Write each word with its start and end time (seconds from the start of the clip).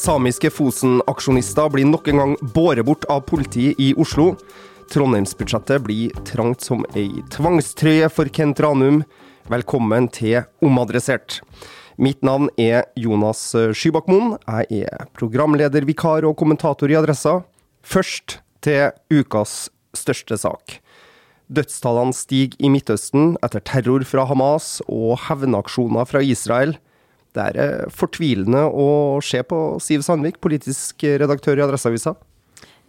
Samiske 0.00 0.48
Fosen-aksjonister 0.48 1.68
blir 1.68 1.84
nok 1.84 2.06
en 2.08 2.20
gang 2.20 2.30
båret 2.54 2.86
bort 2.88 3.04
av 3.12 3.20
politiet 3.28 3.76
i 3.76 3.90
Oslo. 4.00 4.30
Trondheimsbudsjettet 4.88 5.84
blir 5.84 6.14
trangt 6.24 6.64
som 6.64 6.86
ei 6.96 7.20
tvangstrøye 7.34 8.08
for 8.08 8.30
Kent 8.32 8.62
Ranum. 8.64 9.02
Velkommen 9.52 10.08
til 10.08 10.38
Omadressert. 10.64 11.42
Mitt 12.00 12.24
navn 12.24 12.48
er 12.56 12.88
Jonas 12.96 13.44
Skybakmoen. 13.52 14.38
Jeg 14.48 14.86
er 14.88 15.04
programleder, 15.20 15.84
vikar 15.84 16.24
og 16.24 16.38
kommentator 16.40 16.88
i 16.88 16.96
Adressa. 16.96 17.42
Først 17.84 18.38
til 18.64 18.94
ukas 19.12 19.66
største 19.92 20.40
sak. 20.40 20.80
Dødstallene 21.52 22.16
stiger 22.16 22.56
i 22.56 22.72
Midtøsten 22.72 23.34
etter 23.44 23.60
terror 23.60 24.08
fra 24.08 24.24
Hamas 24.32 24.78
og 24.88 25.18
hevnaksjoner 25.28 26.08
fra 26.08 26.24
Israel. 26.24 26.78
Det 27.36 27.46
er 27.62 27.90
fortvilende 27.94 28.64
å 28.66 28.88
se 29.22 29.42
på 29.46 29.60
Siv 29.82 30.02
Sandvik, 30.06 30.40
politisk 30.42 31.04
redaktør 31.22 31.60
i 31.60 31.64
Adresseavisa. 31.66 32.16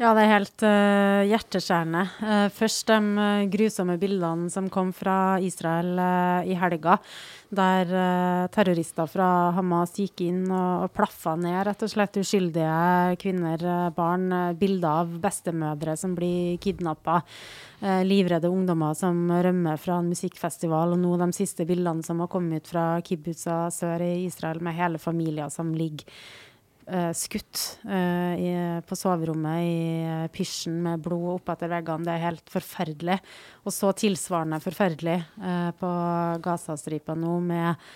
Ja, 0.02 0.16
det 0.18 0.24
er 0.24 0.32
helt 0.32 0.64
uh, 0.66 1.22
hjerteskjærende. 1.30 2.00
Uh, 2.26 2.48
først 2.50 2.88
de 2.90 2.96
uh, 3.22 3.44
grusomme 3.54 4.00
bildene 4.02 4.50
som 4.50 4.66
kom 4.74 4.90
fra 4.98 5.38
Israel 5.46 5.94
i 6.50 6.56
helga, 6.58 6.96
der 7.54 7.92
terrorister 8.50 9.06
fra 9.12 9.52
Hamas 9.54 9.94
gikk 10.00 10.24
inn 10.26 10.46
og, 10.48 10.88
og 10.88 10.94
plaffa 10.96 11.36
ned 11.38 11.60
rett 11.68 11.86
og 11.86 11.92
slett 11.92 12.18
uskyldige 12.18 13.20
kvinner, 13.22 13.92
barn. 13.94 14.56
bilder 14.58 15.04
av 15.04 15.18
bestemødre 15.22 15.98
som 16.00 16.16
blir 16.18 16.58
kidnappa. 16.64 17.22
livredde 18.08 18.50
ungdommer 18.50 18.96
som 18.96 19.28
rømmer 19.30 19.78
fra 19.78 20.00
en 20.00 20.10
musikkfestival. 20.10 20.96
Og 20.96 21.04
nå 21.04 21.18
de 21.20 21.34
siste 21.36 21.68
bildene 21.68 22.02
som 22.08 22.24
har 22.24 22.32
kommet 22.32 22.64
ut 22.64 22.72
fra 22.72 22.86
kibbutza 23.04 23.68
sør 23.70 24.08
i 24.08 24.26
Israel, 24.26 24.64
med 24.64 24.80
hele 24.80 24.98
familier 24.98 25.52
som 25.52 25.76
ligger 25.76 26.08
uh, 26.92 27.12
skutt 27.18 27.60
uh, 27.88 28.34
i, 28.36 28.52
på 28.88 28.98
soverommet 29.00 29.64
i 29.66 29.76
uh, 30.06 30.30
pysjen 30.34 30.78
med 30.84 31.04
blod 31.06 31.38
oppetter 31.38 31.72
veggene. 31.72 32.06
Det 32.08 32.14
er 32.14 32.26
helt 32.26 32.54
forferdelig. 32.54 33.18
Og 33.66 33.76
så 33.76 33.92
tilsvarende 33.98 34.62
forferdelig 34.64 35.20
på 35.80 35.92
Gazastripa 36.42 37.14
nå 37.18 37.36
med 37.46 37.92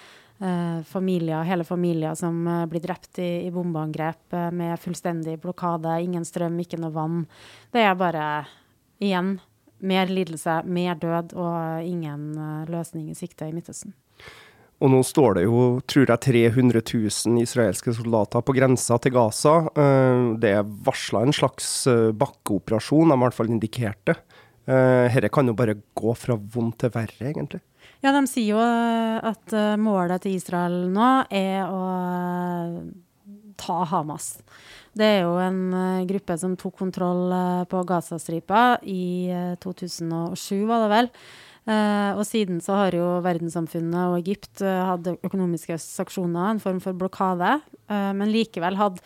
familier, 0.92 1.46
hele 1.48 1.64
familier 1.66 2.14
som 2.20 2.38
blir 2.70 2.84
drept 2.84 3.22
i, 3.24 3.48
i 3.48 3.52
bombeangrep 3.56 4.36
med 4.54 4.76
fullstendig 4.84 5.38
blokade. 5.42 5.96
Ingen 6.04 6.28
strøm, 6.28 6.60
ikke 6.62 6.78
noe 6.84 6.94
vann. 6.94 7.24
Det 7.74 7.82
er 7.88 7.98
bare, 7.98 8.30
igjen, 9.02 9.38
mer 9.80 10.12
lidelse, 10.12 10.62
mer 10.68 11.00
død 11.02 11.38
og 11.40 11.88
ingen 11.88 12.34
løsning 12.70 13.10
i 13.10 13.18
sikte 13.18 13.48
i 13.50 13.56
Midtøsten. 13.56 13.96
Og 14.84 14.92
nå 14.92 15.00
står 15.08 15.38
det 15.38 15.46
jo, 15.46 15.60
tror 15.88 16.10
jeg, 16.10 16.22
300 16.26 16.82
000 16.84 17.44
israelske 17.46 17.94
soldater 17.96 18.44
på 18.44 18.56
grensa 18.58 18.98
til 19.00 19.14
Gaza. 19.16 19.56
Eh, 19.72 20.24
det 20.42 20.52
er 20.58 20.74
varsla 20.88 21.24
en 21.24 21.36
slags 21.36 21.70
eh, 21.92 22.12
bakkeoperasjon, 22.12 23.08
de 23.08 23.16
har 23.16 23.22
i 23.22 23.24
hvert 23.24 23.38
fall 23.38 23.54
indikert 23.54 24.02
det. 24.10 24.18
Eh, 24.68 25.16
dette 25.16 25.32
kan 25.32 25.48
jo 25.48 25.56
bare 25.56 25.78
gå 25.96 26.16
fra 26.20 26.36
vondt 26.36 26.82
til 26.84 26.92
verre, 26.92 27.32
egentlig. 27.32 27.62
Ja, 28.04 28.12
de 28.12 28.26
sier 28.28 28.58
jo 28.58 28.60
at 28.60 29.54
målet 29.82 30.26
til 30.26 30.36
Israel 30.38 30.90
nå 30.94 31.10
er 31.34 31.72
å 31.72 31.80
ta 33.58 33.78
Hamas. 33.90 34.36
Det 34.96 35.08
er 35.08 35.24
jo 35.24 35.40
en 35.42 36.04
gruppe 36.08 36.36
som 36.38 36.54
tok 36.60 36.76
kontroll 36.84 37.32
på 37.72 37.82
Gazastripa 37.88 38.78
i 38.84 39.32
2007, 39.64 40.68
var 40.68 40.86
det 40.86 40.92
vel. 40.92 41.12
Uh, 41.66 42.14
og 42.14 42.22
siden 42.30 42.60
så 42.62 42.76
har 42.78 42.94
jo 42.94 43.06
verdenssamfunnet 43.26 44.12
og 44.12 44.20
Egypt 44.20 44.62
uh, 44.62 44.92
hatt 44.92 45.08
økonomiske 45.16 45.80
sanksjoner, 45.82 46.52
en 46.52 46.60
form 46.62 46.78
for 46.84 46.94
blokade, 46.94 47.56
uh, 47.90 48.12
men 48.14 48.30
likevel 48.30 48.78
hatt 48.78 49.00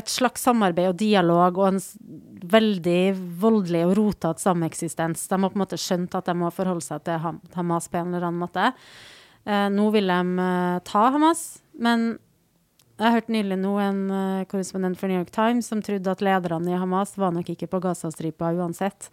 et 0.00 0.08
slags 0.08 0.46
samarbeid 0.46 0.94
og 0.94 0.96
dialog 1.02 1.58
og 1.60 1.74
en 1.74 1.80
veldig 2.54 3.02
voldelig 3.42 3.82
og 3.84 3.92
rotete 3.98 4.40
sameksistens. 4.40 5.26
De 5.28 5.36
har 5.36 5.52
på 5.52 5.58
en 5.58 5.64
måte 5.66 5.80
skjønt 5.82 6.16
at 6.16 6.30
de 6.30 6.36
må 6.40 6.48
forholde 6.54 6.86
seg 6.86 7.02
til 7.04 7.20
Hamas 7.58 7.90
på 7.90 8.00
en 8.00 8.14
eller 8.14 8.28
annen 8.30 8.40
måte. 8.46 8.70
nå 9.74 9.88
vil 9.90 10.06
de 10.14 10.46
ta 10.86 11.02
Hamas, 11.10 11.42
men 11.74 12.14
jeg 13.02 13.16
hørte 13.16 13.34
nylig 13.34 13.58
nå 13.58 13.74
en 13.82 14.00
korrespondent 14.46 14.96
for 14.96 15.10
New 15.10 15.18
York 15.18 15.34
Times 15.34 15.68
som 15.74 15.82
trodde 15.82 16.14
at 16.14 16.22
lederne 16.22 16.70
i 16.70 16.78
Hamas 16.78 17.18
var 17.18 17.34
nok 17.34 17.50
ikke 17.50 17.68
på 17.74 17.82
Gazastripa 17.82 18.54
uansett. 18.54 19.10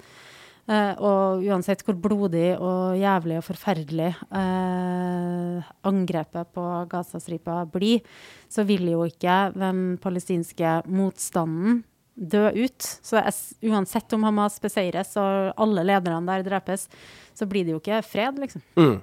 Uh, 0.68 0.94
og 1.00 1.46
uansett 1.48 1.80
hvor 1.88 1.96
blodig 1.96 2.50
og 2.60 2.98
jævlig 3.00 3.38
og 3.40 3.46
forferdelig 3.48 4.10
eh, 4.36 5.70
angrepet 5.88 6.50
på 6.52 6.64
Gazastripa 6.92 7.62
blir, 7.72 8.04
så 8.52 8.66
vil 8.68 8.84
jo 8.92 9.06
ikke 9.08 9.38
den 9.56 9.96
palestinske 10.04 10.82
motstanden 10.92 11.86
dø 12.18 12.50
ut. 12.52 12.90
Så 13.06 13.22
uansett 13.64 14.18
om 14.18 14.26
Hamas 14.28 14.60
beseires 14.60 15.14
og 15.22 15.54
alle 15.56 15.86
lederne 15.88 16.26
der 16.28 16.44
drepes, 16.50 16.88
så 17.38 17.48
blir 17.48 17.64
det 17.64 17.78
jo 17.78 17.80
ikke 17.80 18.02
fred, 18.04 18.42
liksom. 18.42 18.66
Mm. 18.76 18.98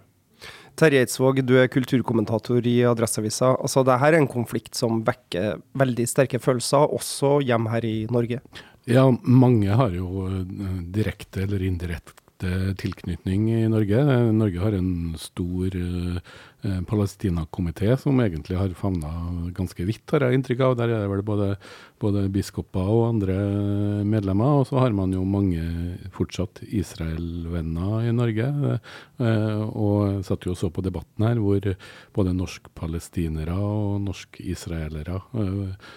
Terje 0.74 1.04
Eidsvåg, 1.04 1.38
du 1.46 1.54
er 1.60 1.70
kulturkommentator 1.70 2.66
i 2.66 2.80
Adresseavisa. 2.90 3.52
Altså, 3.62 3.84
Dette 3.86 4.08
er 4.10 4.18
en 4.18 4.28
konflikt 4.28 4.74
som 4.76 5.04
vekker 5.06 5.60
veldig 5.78 6.06
sterke 6.10 6.40
følelser, 6.42 6.90
også 6.90 7.38
hjemme 7.46 7.70
her 7.70 7.86
i 7.86 7.96
Norge? 8.10 8.40
Ja, 8.84 9.06
mange 9.22 9.72
har 9.78 9.94
jo 9.96 10.26
eh, 10.28 10.42
direkte 10.92 11.46
eller 11.46 11.62
indirekte 11.64 12.20
tilknytning 12.76 13.46
i 13.54 13.68
Norge. 13.68 14.00
Norge 14.34 14.60
har 14.60 14.74
en 14.76 15.14
stor 15.16 15.76
uh, 15.76 16.18
Palestina-komité 16.88 17.94
som 18.00 18.20
egentlig 18.20 18.58
har 18.58 18.74
favna 18.76 19.10
ganske 19.56 19.86
vidt, 19.86 20.04
har 20.10 20.26
jeg 20.26 20.38
inntrykk 20.38 20.60
av. 20.66 20.76
Der 20.76 20.92
er 20.92 21.04
det 21.04 21.12
vel 21.12 21.22
både, 21.24 21.48
både 22.02 22.26
biskoper 22.34 22.90
og 22.90 23.06
andre 23.12 23.36
medlemmer. 24.04 24.60
Og 24.60 24.68
så 24.68 24.80
har 24.82 24.92
man 24.96 25.14
jo 25.14 25.24
mange 25.24 25.62
fortsatt 26.16 26.62
Israel-venner 26.66 28.08
i 28.08 28.14
Norge. 28.16 28.50
Og 29.20 30.24
satt 30.26 30.48
jo 30.48 30.54
også 30.56 30.72
på 30.74 30.84
debatten 30.84 31.28
her 31.28 31.40
hvor 31.40 31.70
både 32.16 32.36
norsk-palestinere 32.36 33.56
og 33.56 34.00
norsk-israelere 34.08 35.20
eh, 35.40 35.92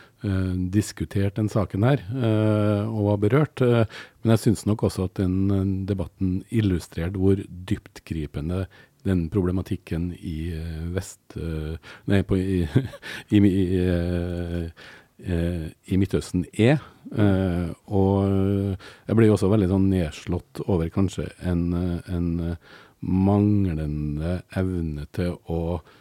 diskutert 0.74 1.36
den 1.38 1.50
saken 1.50 1.84
her, 1.86 2.02
eh, 2.10 2.84
og 2.90 3.12
var 3.12 3.18
berørt. 3.22 3.62
Eh, 3.62 3.86
men 4.24 4.34
jeg 4.34 4.44
syns 4.48 4.66
nok 4.66 4.88
også 4.88 5.06
at 5.06 5.20
den 5.20 5.36
eh, 5.54 5.66
debatten 5.90 6.44
illustrerte 6.50 7.22
hvor 7.22 7.42
dyptgripende 7.46 8.66
den 9.08 9.28
problematikken 9.30 10.12
i 10.18 10.54
eh, 10.58 10.88
vest... 10.96 11.22
eh, 11.38 11.78
nei, 12.10 12.24
på, 12.26 12.40
i, 12.40 12.64
i, 13.36 13.42
i, 13.46 13.66
eh, 13.84 14.88
eh, 15.22 15.68
i 15.86 16.02
Midtøsten 16.02 16.48
er. 16.54 16.82
Eh, 17.14 17.70
og 17.88 18.26
jeg 18.28 19.16
jo 19.30 19.38
også 19.38 19.52
veldig 19.54 19.70
sånn 19.72 19.88
nedslått 19.94 20.66
over 20.66 20.90
kanskje 20.94 21.30
en, 21.46 21.64
eh, 21.78 22.12
en 22.18 22.34
eh, 22.52 22.76
manglende 23.06 24.40
evne 24.58 25.06
til 25.14 25.38
å 25.46 25.62
eh, 25.78 25.96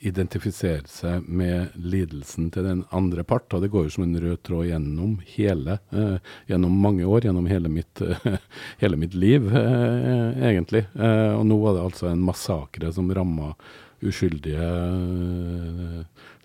identifisere 0.00 0.88
seg 0.90 1.26
med 1.28 1.74
lidelsen 1.78 2.48
til 2.54 2.66
den 2.66 2.82
andre 2.94 3.24
part. 3.26 3.46
Og 3.54 3.62
det 3.62 3.70
går 3.72 3.86
jo 3.86 3.94
som 3.96 4.06
en 4.06 4.18
rød 4.22 4.42
tråd 4.46 4.68
gjennom 4.70 5.16
hele, 5.36 5.78
eh, 5.92 6.18
gjennom 6.50 6.78
mange 6.82 7.06
år, 7.06 7.28
gjennom 7.28 7.46
hele 7.50 7.70
mitt, 7.70 8.02
eh, 8.02 8.38
hele 8.82 8.96
mitt 8.96 9.14
liv, 9.14 9.46
eh, 9.54 10.50
egentlig. 10.50 10.86
Eh, 10.94 11.32
og 11.36 11.46
nå 11.46 11.60
var 11.62 11.76
det 11.76 11.84
altså 11.86 12.10
en 12.10 12.24
massakre 12.26 12.92
som 12.92 13.10
ramma 13.10 13.54
uskyldige 14.02 14.70
eh, 14.70 16.00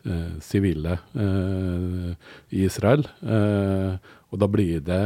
eh, 0.06 0.40
sivile 0.42 1.00
eh, 1.14 2.12
i 2.50 2.66
Israel. 2.66 3.08
Eh, 3.22 3.96
og 4.32 4.40
da 4.40 4.48
blir 4.48 4.80
det 4.80 5.02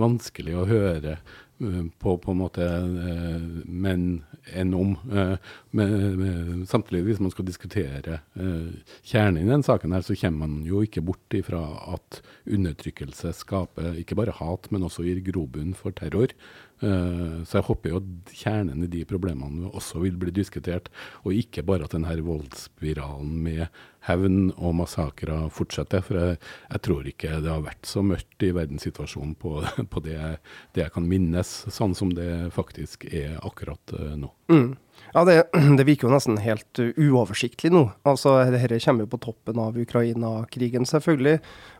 vanskelig 0.00 0.56
å 0.56 0.66
høre 0.66 1.18
eh, 1.18 1.34
på, 1.58 2.16
på 2.20 2.32
en 2.32 2.40
måte 2.40 2.64
eh, 2.66 3.44
menn 3.64 4.06
enn 4.52 4.74
om. 4.76 4.92
Eh, 5.08 5.36
men, 5.76 6.66
samtidig, 6.68 7.02
hvis 7.06 7.22
man 7.22 7.32
skal 7.32 7.48
diskutere 7.48 8.18
eh, 8.36 8.74
kjernen 9.06 9.40
i 9.40 9.48
den 9.48 9.64
saken, 9.66 9.94
her, 9.96 10.04
så 10.04 10.16
kommer 10.20 10.44
man 10.44 10.66
jo 10.68 10.82
ikke 10.84 11.04
bort 11.06 11.36
ifra 11.36 11.62
at 11.94 12.20
undertrykkelse 12.44 13.32
skaper 13.36 13.96
ikke 14.02 14.18
bare 14.18 14.36
hat, 14.36 14.68
men 14.70 14.84
også 14.86 15.06
gir 15.06 15.22
grobunn 15.24 15.72
for 15.76 15.96
terror. 15.96 16.34
Eh, 16.84 17.42
så 17.48 17.58
jeg 17.58 17.66
håper 17.70 17.92
jo 17.92 18.00
at 18.02 18.32
kjernen 18.36 18.84
i 18.84 18.90
de 18.92 19.02
problemene 19.08 19.70
også 19.70 20.02
vil 20.02 20.16
bli 20.20 20.34
diskutert, 20.34 20.90
og 21.24 21.36
ikke 21.36 21.64
bare 21.66 21.86
at 21.86 21.94
denne 21.96 22.16
voldsspiralen 22.26 23.32
med 23.46 23.66
hevn 24.06 24.50
og 24.54 24.76
massakrer 24.82 25.48
fortsetter. 25.54 26.04
For 26.04 26.20
jeg, 26.20 26.40
jeg 26.70 26.84
tror 26.86 27.10
ikke 27.10 27.38
det 27.44 27.52
har 27.52 27.64
vært 27.64 27.88
så 27.88 28.04
mørkt 28.06 28.46
i 28.46 28.52
verdenssituasjonen 28.56 29.36
på, 29.40 29.58
på 29.92 30.04
det, 30.04 30.16
jeg, 30.18 30.42
det 30.76 30.84
jeg 30.84 30.96
kan 30.96 31.08
minnes, 31.08 31.54
sånn 31.72 31.96
som 31.96 32.12
det 32.16 32.30
faktisk 32.56 33.08
er 33.10 33.38
akkurat 33.40 33.96
eh, 33.96 34.16
nå. 34.20 34.32
Mm. 34.52 34.74
Ja, 35.16 35.24
det, 35.24 35.36
det 35.78 35.86
virker 35.88 36.08
jo 36.08 36.12
nesten 36.12 36.36
helt 36.44 36.80
uh, 36.82 36.90
uoversiktlig 37.00 37.70
nå. 37.72 37.86
Altså, 38.08 38.34
Dette 38.52 38.80
kommer 38.84 39.06
jo 39.06 39.12
på 39.14 39.20
toppen 39.28 39.60
av 39.62 39.76
Ukraina-krigen, 39.80 40.86
selvfølgelig. 40.88 41.38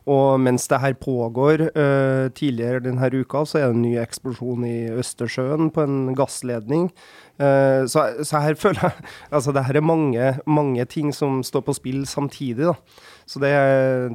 Og 0.09 0.39
mens 0.41 0.65
det 0.71 0.79
her 0.81 0.95
pågår, 1.01 1.67
uh, 1.77 2.29
tidligere 2.37 2.85
denne 2.87 3.11
uka, 3.13 3.43
så 3.45 3.59
er 3.61 3.67
det 3.67 3.77
en 3.77 3.83
ny 3.85 3.95
eksplosjon 4.01 4.65
i 4.69 4.77
Østersjøen 5.03 5.69
på 5.75 5.85
en 5.85 5.99
gassledning. 6.17 6.89
Uh, 7.37 7.85
så, 7.91 8.07
så, 8.23 8.41
her 8.45 8.57
føler 8.63 8.87
jeg 8.87 9.11
Altså, 9.31 9.53
det 9.53 9.67
her 9.67 9.81
er 9.81 9.85
mange, 9.85 10.31
mange 10.47 10.87
ting 10.89 11.13
som 11.13 11.43
står 11.45 11.67
på 11.67 11.77
spill 11.77 12.07
samtidig, 12.09 12.71
da. 12.71 13.03
Så 13.27 13.43
det, 13.43 13.53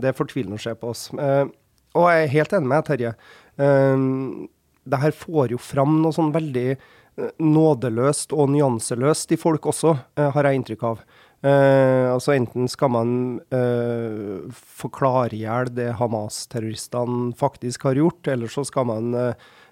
det 0.01 0.09
er 0.09 0.17
fortvilende 0.17 0.57
å 0.57 0.63
se 0.63 0.73
på 0.79 0.95
oss. 0.95 1.09
og 1.11 2.05
jeg 2.07 2.23
er 2.23 2.33
helt 2.33 2.53
enig 2.55 2.69
med 2.71 2.77
deg, 2.79 2.85
Terje. 2.87 3.09
det 4.87 4.99
her 5.01 5.11
får 5.11 5.51
jo 5.51 5.59
fram 5.59 5.97
noe 5.99 6.15
sånn 6.15 6.31
veldig 6.31 6.77
nådeløst 7.19 8.31
og 8.35 8.51
nyanseløst 8.53 9.33
i 9.35 9.39
folk 9.39 9.67
også, 9.71 9.95
uh, 10.19 10.29
har 10.35 10.47
jeg 10.47 10.61
inntrykk 10.61 10.85
av. 10.87 11.01
Uh, 11.41 12.13
altså 12.13 12.35
Enten 12.35 12.69
skal 12.69 12.91
man 12.93 13.13
uh, 13.53 14.45
forklare 14.53 15.33
i 15.35 15.41
hjel 15.43 15.71
det 15.75 15.89
Hamas-terroristene 15.99 17.33
faktisk 17.37 17.89
har 17.89 17.99
gjort, 17.99 18.31
eller 18.31 18.51
så 18.51 18.65
skal 18.67 18.87
man 18.91 19.17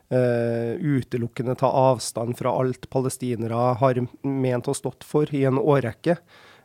utelukkende 0.10 1.54
ta 1.54 1.68
avstand 1.70 2.34
fra 2.40 2.50
alt 2.58 2.88
palestinere 2.90 3.76
har 3.78 4.00
ment 4.26 4.66
og 4.66 4.74
stått 4.80 5.06
for 5.06 5.30
i 5.30 5.44
en 5.46 5.60
årrekke. 5.62 6.16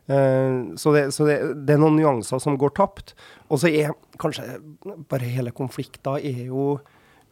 så, 0.09 0.93
det, 0.95 1.03
så 1.13 1.27
det, 1.29 1.35
det, 1.53 1.75
er 1.75 1.83
noen 1.83 1.99
nyanser 1.99 2.41
som 2.41 2.57
går 2.57 2.73
tapt. 2.73 3.13
Og 3.53 3.61
så 3.61 3.69
er 3.69 3.93
kanskje 4.17 4.57
bare 4.81 5.29
hele 5.29 5.53
konflikten 5.53 6.17
er 6.17 6.47
jo 6.47 6.79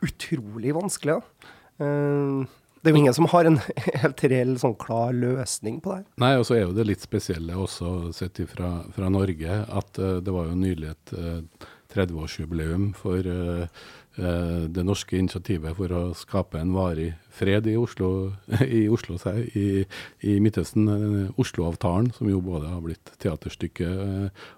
utrolig 0.06 0.76
vanskelig. 0.78 1.18
da. 1.18 2.54
Det 2.84 2.92
er 2.92 2.98
jo 2.98 3.00
ingen 3.00 3.16
som 3.16 3.30
har 3.32 3.48
en 3.48 3.62
helt 4.04 4.24
reell 4.28 4.58
sånn 4.60 4.76
klar 4.76 5.16
løsning 5.16 5.80
på 5.84 5.96
det. 5.96 6.04
Nei, 6.20 6.34
og 6.36 6.44
så 6.48 6.58
er 6.58 6.66
jo 6.66 6.76
det 6.76 6.84
litt 6.90 7.06
spesielle 7.06 7.56
også 7.56 8.12
sett 8.16 8.42
fra, 8.52 8.76
fra 8.92 9.12
Norge 9.14 9.62
at 9.64 10.00
uh, 10.04 10.18
det 10.20 10.34
var 10.36 10.50
jo 10.50 10.58
nylig 10.60 10.90
et 10.92 11.14
uh, 11.16 11.70
30-årsjubileum 11.94 12.90
for 12.98 13.24
uh, 13.24 13.86
det 14.14 14.84
norske 14.86 15.16
initiativet 15.18 15.74
for 15.78 15.94
å 15.96 16.02
skape 16.18 16.60
en 16.60 16.74
varig 16.76 17.14
fred 17.34 17.66
i 17.72 17.78
Oslo, 17.80 18.34
i, 18.68 18.84
Oslo, 18.92 19.16
i, 19.58 19.86
i 20.22 20.36
Midtøsten. 20.44 21.32
Oslo-avtalen, 21.40 22.12
som 22.14 22.30
jo 22.30 22.44
både 22.44 22.70
har 22.70 22.84
blitt 22.84 23.16
teaterstykke 23.24 23.90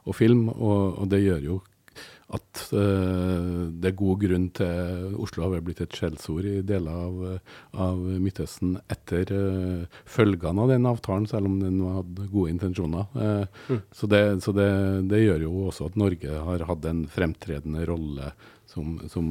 og 0.03 0.17
film. 0.17 0.49
Og, 0.49 0.97
og 0.99 1.07
det 1.13 1.21
gjør 1.23 1.47
jo 1.53 1.61
at 2.33 2.61
uh, 2.73 3.69
det 3.69 3.91
er 3.91 3.97
god 3.99 4.23
grunn 4.23 4.47
til 4.57 5.17
Oslo 5.21 5.43
har 5.45 5.51
vel 5.53 5.65
blitt 5.67 5.83
et 5.83 5.93
skjellsord 5.93 6.47
i 6.49 6.55
deler 6.65 6.95
av, 7.05 7.19
av 7.85 7.99
Midtøsten 8.01 8.79
etter 8.91 9.29
uh, 9.29 9.99
følgene 10.09 10.63
av 10.63 10.73
den 10.73 10.89
avtalen, 10.89 11.27
selv 11.29 11.51
om 11.51 11.59
den 11.61 11.83
hadde 11.85 12.25
gode 12.31 12.55
intensjoner. 12.55 13.05
Uh, 13.13 13.45
mm. 13.69 13.83
Så, 13.93 14.09
det, 14.09 14.23
så 14.41 14.55
det, 14.57 14.71
det, 15.11 15.21
gjør 15.21 15.45
jo 15.45 15.53
også 15.69 15.91
at 15.91 16.01
Norge 16.01 16.41
har 16.49 16.65
hatt 16.71 16.89
en 16.89 17.05
fremtredende 17.13 17.85
rolle 17.91 18.33
som, 18.65 18.97
som 19.07 19.27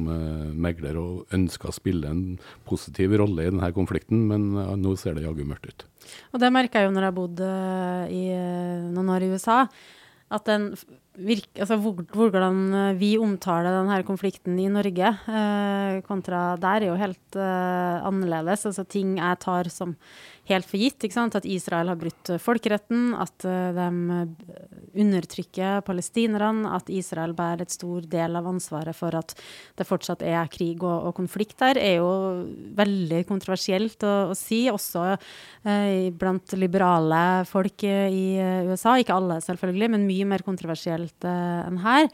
megler 0.55 0.95
og 0.97 1.35
ønsker 1.35 1.69
å 1.69 1.75
spille 1.75 2.09
en 2.09 2.23
positiv 2.65 3.11
rolle 3.19 3.43
i 3.43 3.51
denne 3.51 3.67
konflikten, 3.75 4.23
men 4.31 4.55
nå 4.79 4.95
ser 4.97 5.17
det 5.17 5.27
jaggu 5.27 5.43
mørkt 5.45 5.67
ut. 5.67 5.85
Og 6.31 6.41
det 6.41 6.49
merka 6.55 6.79
jeg 6.79 6.87
jo 6.87 6.95
når 6.95 7.09
jeg 7.09 7.17
bodde 7.19 7.49
i 8.15 8.23
noen 8.95 9.11
år 9.11 9.27
i 9.27 9.33
USA 9.35 9.65
at 10.33 10.47
den 10.47 10.71
virke, 11.15 11.61
altså 11.63 11.77
hvordan 11.79 12.59
eh, 12.75 12.97
vi 12.99 13.11
omtaler 13.21 13.73
denne 13.73 13.99
konflikten 14.07 14.57
i 14.59 14.67
Norge 14.71 15.11
eh, 15.11 16.01
kontra 16.07 16.55
der, 16.59 16.83
er 16.83 16.89
jo 16.91 16.99
helt 16.99 17.39
eh, 17.39 18.05
annerledes. 18.05 18.65
Altså 18.69 18.83
ting 18.83 19.17
jeg 19.19 19.41
tar 19.43 19.71
som 19.73 19.95
helt 20.49 20.67
for 20.69 20.81
gitt. 20.81 21.05
At 21.35 21.47
Israel 21.47 21.91
har 21.91 21.99
brutt 21.99 22.31
folkeretten, 22.41 23.13
at 23.17 23.45
uh, 23.47 23.75
de 23.75 24.27
undertrykker 24.95 25.83
palestinerne, 25.85 26.69
at 26.75 26.89
Israel 26.93 27.35
bærer 27.37 27.65
et 27.65 27.73
stor 27.73 28.05
del 28.09 28.37
av 28.37 28.49
ansvaret 28.49 28.95
for 28.95 29.15
at 29.17 29.35
det 29.77 29.87
fortsatt 29.87 30.23
er 30.25 30.49
krig 30.51 30.83
og, 30.83 31.09
og 31.09 31.15
konflikt 31.17 31.59
der, 31.61 31.79
er 31.81 31.99
jo 31.99 32.09
veldig 32.77 33.23
kontroversielt 33.29 34.05
å, 34.05 34.15
å 34.31 34.37
si, 34.37 34.65
også 34.71 35.05
uh, 35.15 36.09
blant 36.15 36.57
liberale 36.59 37.45
folk 37.49 37.85
i 37.85 38.25
USA. 38.69 38.97
Ikke 38.99 39.17
alle, 39.17 39.41
selvfølgelig, 39.43 39.93
men 39.95 40.09
mye 40.09 40.27
mer 40.35 40.45
kontroversielt 40.45 41.27
uh, 41.27 41.65
enn 41.65 41.81
her. 41.85 42.11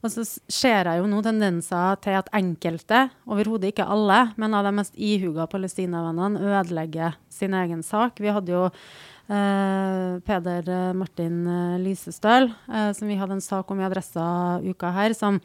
Og 0.00 0.12
så 0.12 0.24
ser 0.24 0.88
jeg 0.88 1.00
jo 1.00 1.08
nå 1.10 1.20
tendenser 1.24 1.98
til 2.04 2.16
at 2.16 2.30
enkelte, 2.36 3.02
overhodet 3.28 3.72
ikke 3.72 3.84
alle, 3.84 4.20
men 4.40 4.56
av 4.56 4.64
de 4.64 4.72
mest 4.78 4.96
ihuga 4.96 5.44
palestinavennene 5.50 6.40
ødelegger 6.40 7.18
sin 7.32 7.56
egen 7.58 7.84
sak. 7.84 8.22
Vi 8.22 8.32
hadde 8.32 8.54
jo 8.54 8.62
eh, 8.70 10.16
Peder 10.24 10.72
Martin 10.96 11.42
eh, 11.44 11.76
Lysestøl, 11.84 12.48
eh, 12.72 12.90
som 12.96 13.12
vi 13.12 13.18
hadde 13.20 13.36
en 13.36 13.44
sak 13.44 13.68
om 13.70 13.82
i 13.82 13.86
Adressa-uka 13.90 14.94
her, 14.96 15.16
som 15.18 15.36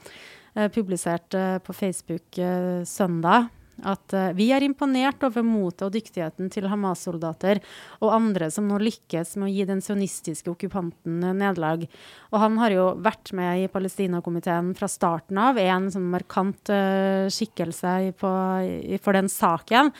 eh, 0.55 0.71
publiserte 0.71 1.59
på 1.67 1.75
Facebook 1.75 2.39
eh, 2.39 2.87
søndag 2.87 3.51
at 3.83 4.15
uh, 4.15 4.29
vi 4.37 4.47
er 4.55 4.63
imponert 4.63 5.23
over 5.25 5.43
motet 5.45 5.85
og 5.87 5.95
dyktigheten 5.95 6.51
til 6.53 6.67
Hamas-soldater 6.71 7.59
og 7.99 8.13
andre 8.15 8.49
som 8.53 8.69
nå 8.69 8.79
lykkes 8.81 9.35
med 9.39 9.49
å 9.49 9.51
gi 9.51 9.65
den 9.67 9.83
sionistiske 9.83 10.51
okkupanten 10.53 11.19
nederlag. 11.25 11.83
Og 12.31 12.39
han 12.41 12.59
har 12.61 12.75
jo 12.75 12.85
vært 13.03 13.33
med 13.35 13.65
i 13.65 13.71
Palestina-komiteen 13.71 14.71
fra 14.77 14.89
starten 14.91 15.41
av, 15.41 15.59
er 15.59 15.73
en 15.73 15.89
sånn 15.91 16.07
markant 16.13 16.71
uh, 16.71 17.27
skikkelse 17.33 17.97
på, 18.21 18.31
i, 18.63 19.01
for 19.03 19.17
den 19.17 19.31
saken. 19.31 19.91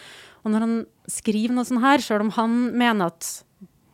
Og 0.46 0.54
når 0.54 0.68
han 0.68 0.78
skriver 1.12 1.58
noe 1.58 1.68
sånt 1.68 1.84
her, 1.84 2.04
sjøl 2.04 2.28
om 2.28 2.36
han 2.38 2.62
mener 2.78 3.12
at 3.14 3.34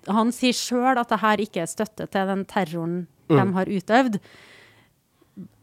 Han 0.09 0.31
sier 0.33 0.55
sjøl 0.57 0.97
at 0.97 1.11
det 1.11 1.19
her 1.21 1.41
ikke 1.43 1.61
er 1.61 1.69
støtte 1.69 2.07
til 2.09 2.25
den 2.25 2.39
terroren 2.49 3.03
mm. 3.29 3.35
de 3.37 3.43
har 3.53 3.69
utøvd, 3.69 4.15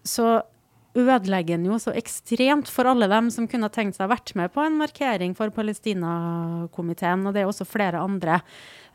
så 0.06 0.26
ødelegger 0.96 1.58
den 1.58 1.68
jo 1.68 1.76
så 1.80 1.92
ekstremt 1.96 2.70
for 2.72 2.88
alle 2.88 3.08
dem 3.10 3.28
som 3.32 3.46
kunne 3.50 3.68
tenkt 3.72 3.98
seg 3.98 4.06
å 4.06 4.12
vært 4.12 4.32
med 4.38 4.52
på 4.54 4.62
en 4.64 4.78
markering 4.80 5.34
for 5.36 5.52
Palestina-komiteen. 5.54 7.26
Og 7.28 7.36
det 7.36 7.42
er 7.42 7.50
også 7.50 7.66
flere 7.68 8.00
andre 8.00 8.40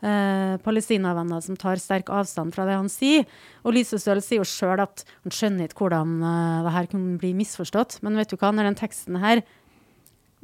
eh, 0.02 0.56
palestinavenner 0.64 1.44
som 1.44 1.58
tar 1.60 1.80
sterk 1.82 2.10
avstand 2.12 2.54
fra 2.56 2.66
det 2.68 2.78
han 2.78 2.90
sier. 2.92 3.28
Og 3.62 3.76
Lise 3.76 4.00
Støl 4.02 4.22
sier 4.24 4.42
jo 4.42 4.48
sjøl 4.48 4.82
at 4.84 5.04
han 5.24 5.34
skjønner 5.34 5.70
ikke 5.70 5.86
hvordan 5.86 6.18
eh, 6.18 6.64
det 6.66 6.74
her 6.76 6.90
kunne 6.92 7.18
bli 7.22 7.34
misforstått. 7.38 8.00
Men 8.04 8.18
vet 8.20 8.34
du 8.34 8.38
hva, 8.40 8.52
når 8.52 8.72
den 8.72 8.80
teksten 8.82 9.20
her 9.22 9.44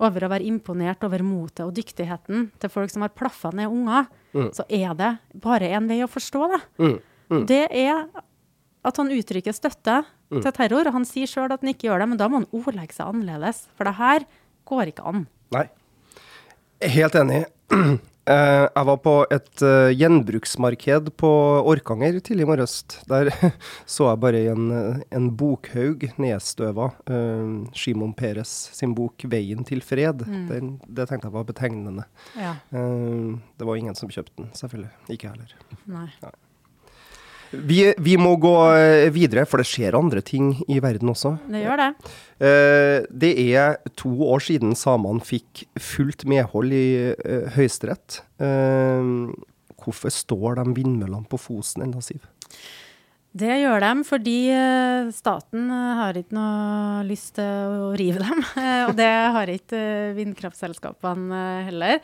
over 0.00 0.24
å 0.24 0.32
være 0.32 0.48
imponert 0.48 1.02
over 1.04 1.22
motet 1.26 1.66
og 1.66 1.74
dyktigheten 1.76 2.48
til 2.62 2.72
folk 2.72 2.92
som 2.92 3.04
har 3.04 3.12
plaffa 3.12 3.50
ned 3.52 3.68
unger, 3.68 4.08
mm. 4.32 4.50
så 4.56 4.64
er 4.72 4.94
det 4.96 5.12
bare 5.44 5.68
en 5.76 5.90
vei 5.90 6.00
å 6.06 6.08
forstå 6.08 6.46
det. 6.54 6.60
Mm. 6.80 6.98
Mm. 7.30 7.42
Det 7.46 7.64
er 7.68 8.06
at 8.86 9.00
han 9.00 9.12
uttrykker 9.12 9.54
støtte 9.56 10.00
til 10.30 10.52
terror. 10.56 10.86
og 10.88 10.94
Han 10.94 11.08
sier 11.08 11.30
sjøl 11.30 11.50
at 11.50 11.64
han 11.64 11.72
ikke 11.72 11.88
gjør 11.88 12.04
det, 12.04 12.10
men 12.12 12.20
da 12.20 12.28
må 12.30 12.42
han 12.42 12.50
ordlegge 12.54 12.96
seg 12.96 13.10
annerledes. 13.10 13.66
For 13.76 13.88
det 13.88 13.96
her 13.98 14.28
går 14.70 14.92
ikke 14.92 15.08
an. 15.10 15.26
Nei. 15.54 15.66
Helt 16.98 17.18
enig. 17.20 17.44
Eh, 18.30 18.66
jeg 18.68 18.86
var 18.86 18.98
på 19.02 19.12
et 19.32 19.62
eh, 19.64 19.90
gjenbruksmarked 19.96 21.08
på 21.18 21.30
Orkanger 21.66 22.18
tidlig 22.22 22.44
i 22.44 22.48
morges. 22.50 22.74
Der 23.10 23.30
så 23.90 24.10
jeg 24.10 24.20
bare 24.22 24.42
en, 24.52 24.68
eh, 24.76 25.00
en 25.16 25.30
bokhaug 25.40 26.04
nedstøva. 26.20 26.90
Simon 27.08 27.64
Shimon 27.74 28.12
Peres 28.14 28.52
sin 28.76 28.92
bok 28.94 29.24
'Veien 29.24 29.64
til 29.66 29.82
fred'. 29.82 30.22
Den, 30.52 30.76
det 30.86 31.08
tenkte 31.08 31.26
jeg 31.26 31.34
var 31.40 31.48
betegnende. 31.48 32.04
Ja. 32.36 32.54
Eh, 32.70 33.40
det 33.58 33.66
var 33.66 33.80
ingen 33.80 33.98
som 33.98 34.12
kjøpte 34.12 34.36
den, 34.36 34.52
selvfølgelig. 34.54 34.92
Ikke 35.08 35.26
jeg 35.26 35.40
heller. 35.40 35.56
Nei. 35.96 36.30
Vi, 37.50 37.80
vi 37.98 38.14
må 38.20 38.36
gå 38.38 38.54
eh, 38.78 39.08
videre, 39.14 39.44
for 39.48 39.60
det 39.60 39.66
skjer 39.66 39.96
andre 39.98 40.22
ting 40.22 40.52
i 40.70 40.78
verden 40.82 41.10
også. 41.10 41.34
Det 41.50 41.64
gjør 41.64 41.80
det. 41.82 41.88
Eh, 42.46 42.98
det 43.10 43.32
er 43.50 43.80
to 43.98 44.12
år 44.30 44.44
siden 44.46 44.76
samene 44.78 45.24
fikk 45.26 45.64
fullt 45.82 46.26
medhold 46.30 46.74
i 46.76 46.84
eh, 47.10 47.48
Høyesterett. 47.56 48.22
Hvorfor 49.80 50.12
står 50.14 50.60
de 50.60 50.68
vindmøllene 50.76 51.26
på 51.28 51.40
Fosen 51.40 51.86
ennå, 51.86 52.02
Siv? 52.04 52.22
Det 53.30 53.60
gjør 53.60 53.78
de 53.84 53.90
fordi 54.02 54.38
eh, 54.50 55.08
staten 55.14 55.68
eh, 55.70 55.98
har 56.00 56.16
ikke 56.18 56.34
noe 56.34 57.04
lyst 57.06 57.36
til 57.36 57.46
å 57.46 57.90
rive 57.94 58.18
dem. 58.18 58.40
eh, 58.58 58.82
Og 58.88 58.96
det 58.98 59.06
har 59.06 59.52
ikke 59.52 59.82
vindkraftselskapene 60.18 61.42
heller. 61.68 62.00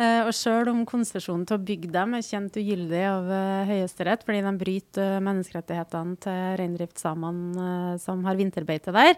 Og 0.00 0.30
sjøl 0.32 0.70
om 0.72 0.78
konsesjonen 0.88 1.42
til 1.44 1.58
å 1.58 1.60
bygge 1.68 1.90
dem 1.92 2.14
er 2.16 2.24
kjent 2.24 2.54
ugyldig 2.56 3.02
av 3.04 3.26
Høyesterett 3.68 4.22
fordi 4.24 4.38
de 4.46 4.52
bryter 4.62 5.18
menneskerettighetene 5.26 6.16
til 6.24 6.54
reindriftssamene 6.56 7.98
som 8.00 8.22
har 8.24 8.38
vinterbeite 8.38 8.94
der, 8.96 9.12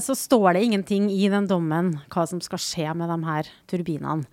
så 0.00 0.16
står 0.16 0.56
det 0.56 0.62
ingenting 0.64 1.10
i 1.12 1.28
den 1.28 1.50
dommen 1.50 1.98
hva 2.08 2.24
som 2.30 2.40
skal 2.40 2.62
skje 2.64 2.96
med 2.96 3.12
de 3.12 3.18
her 3.28 3.52
turbinene. 3.68 4.24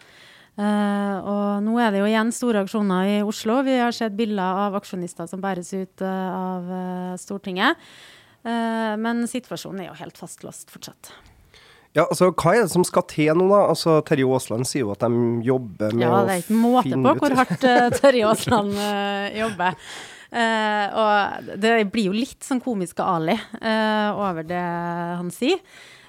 Eh, 0.55 1.15
og 1.19 1.63
nå 1.65 1.75
er 1.83 1.91
det 1.91 2.00
jo 2.00 2.07
igjen 2.07 2.31
store 2.35 2.63
aksjoner 2.63 3.09
i 3.12 3.15
Oslo. 3.27 3.59
Vi 3.67 3.75
har 3.75 3.95
sett 3.95 4.15
bilder 4.15 4.65
av 4.65 4.77
aksjonister 4.79 5.27
som 5.27 5.41
bæres 5.43 5.74
ut 5.75 6.03
uh, 6.03 6.09
av 6.31 6.69
uh, 6.71 7.13
Stortinget. 7.19 7.88
Men 8.45 9.24
situasjonen 9.25 9.79
er 9.81 9.88
jo 9.88 9.95
helt 9.97 10.19
fastlåst 10.21 10.69
fortsatt. 10.69 11.07
Ja, 11.97 12.03
altså, 12.03 12.27
Hva 12.29 12.51
er 12.53 12.67
det 12.67 12.69
som 12.75 12.83
skal 12.85 13.01
til 13.09 13.31
nå, 13.33 13.47
da? 13.50 13.63
Altså, 13.71 13.95
Terje 14.05 14.27
Aasland 14.29 14.69
sier 14.69 14.83
jo 14.83 14.91
at 14.93 15.01
de 15.01 15.47
jobber 15.47 15.95
med 15.95 16.05
Ja, 16.05 16.19
det 16.27 16.35
er 16.35 16.43
ikke 16.43 16.59
måte 16.59 17.00
på 17.07 17.13
hvor 17.24 17.35
hardt 17.39 17.65
uh, 17.65 17.88
Terje 18.03 18.27
Aasland 18.29 18.77
jobber. 19.33 19.79
Og 20.35 21.50
det 21.63 21.74
blir 21.93 22.12
jo 22.12 22.13
litt 22.13 22.43
sånn 22.43 22.59
komiske 22.59 23.05
Ali 23.07 23.33
eh, 23.33 24.09
over 24.12 24.43
det 24.43 24.59
han 24.59 25.29
sier. 25.31 25.62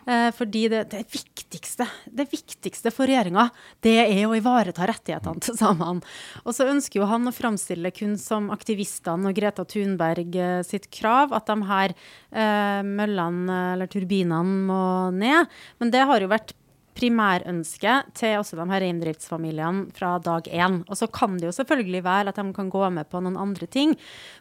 Eh, 0.07 0.29
fordi 0.35 0.69
det, 0.71 0.85
det 0.93 1.03
viktigste 1.11 1.87
det 2.07 2.29
viktigste 2.31 2.93
for 2.95 3.11
regjeringa, 3.11 3.49
det 3.83 3.97
er 4.05 4.27
å 4.27 4.37
ivareta 4.39 4.87
rettighetene 4.87 5.43
til 5.43 5.57
samene. 5.59 6.05
Og 6.45 6.55
så 6.55 6.69
ønsker 6.71 7.01
jo 7.01 7.09
han 7.11 7.27
å 7.27 7.35
framstille 7.35 7.91
kun 7.95 8.15
som 8.21 8.53
aktivistene 8.55 9.31
og 9.31 9.39
Greta 9.39 9.67
Thunberg 9.67 10.39
eh, 10.39 10.61
sitt 10.67 10.91
krav 10.95 11.35
at 11.37 11.51
de 11.51 11.59
her 11.67 11.97
eh, 11.97 12.83
møllene 12.87 13.59
eller 13.75 13.91
turbinene 13.91 14.63
må 14.71 14.85
ned. 15.17 15.51
Men 15.81 15.93
det 15.95 16.07
har 16.07 16.23
jo 16.23 16.31
vært 16.31 16.55
primærønsket 16.97 18.15
til 18.17 18.39
også 18.39 18.57
de 18.57 18.65
her 18.71 18.83
reindriftsfamiliene 18.87 19.91
fra 19.97 20.15
dag 20.23 20.47
én. 20.49 20.81
Og 20.87 20.97
så 20.99 21.09
kan 21.13 21.37
det 21.37 21.51
jo 21.51 21.57
selvfølgelig 21.59 22.03
være 22.07 22.33
at 22.33 22.41
de 22.41 22.47
kan 22.57 22.71
gå 22.73 22.87
med 22.95 23.11
på 23.11 23.21
noen 23.21 23.37
andre 23.41 23.69
ting, 23.69 23.93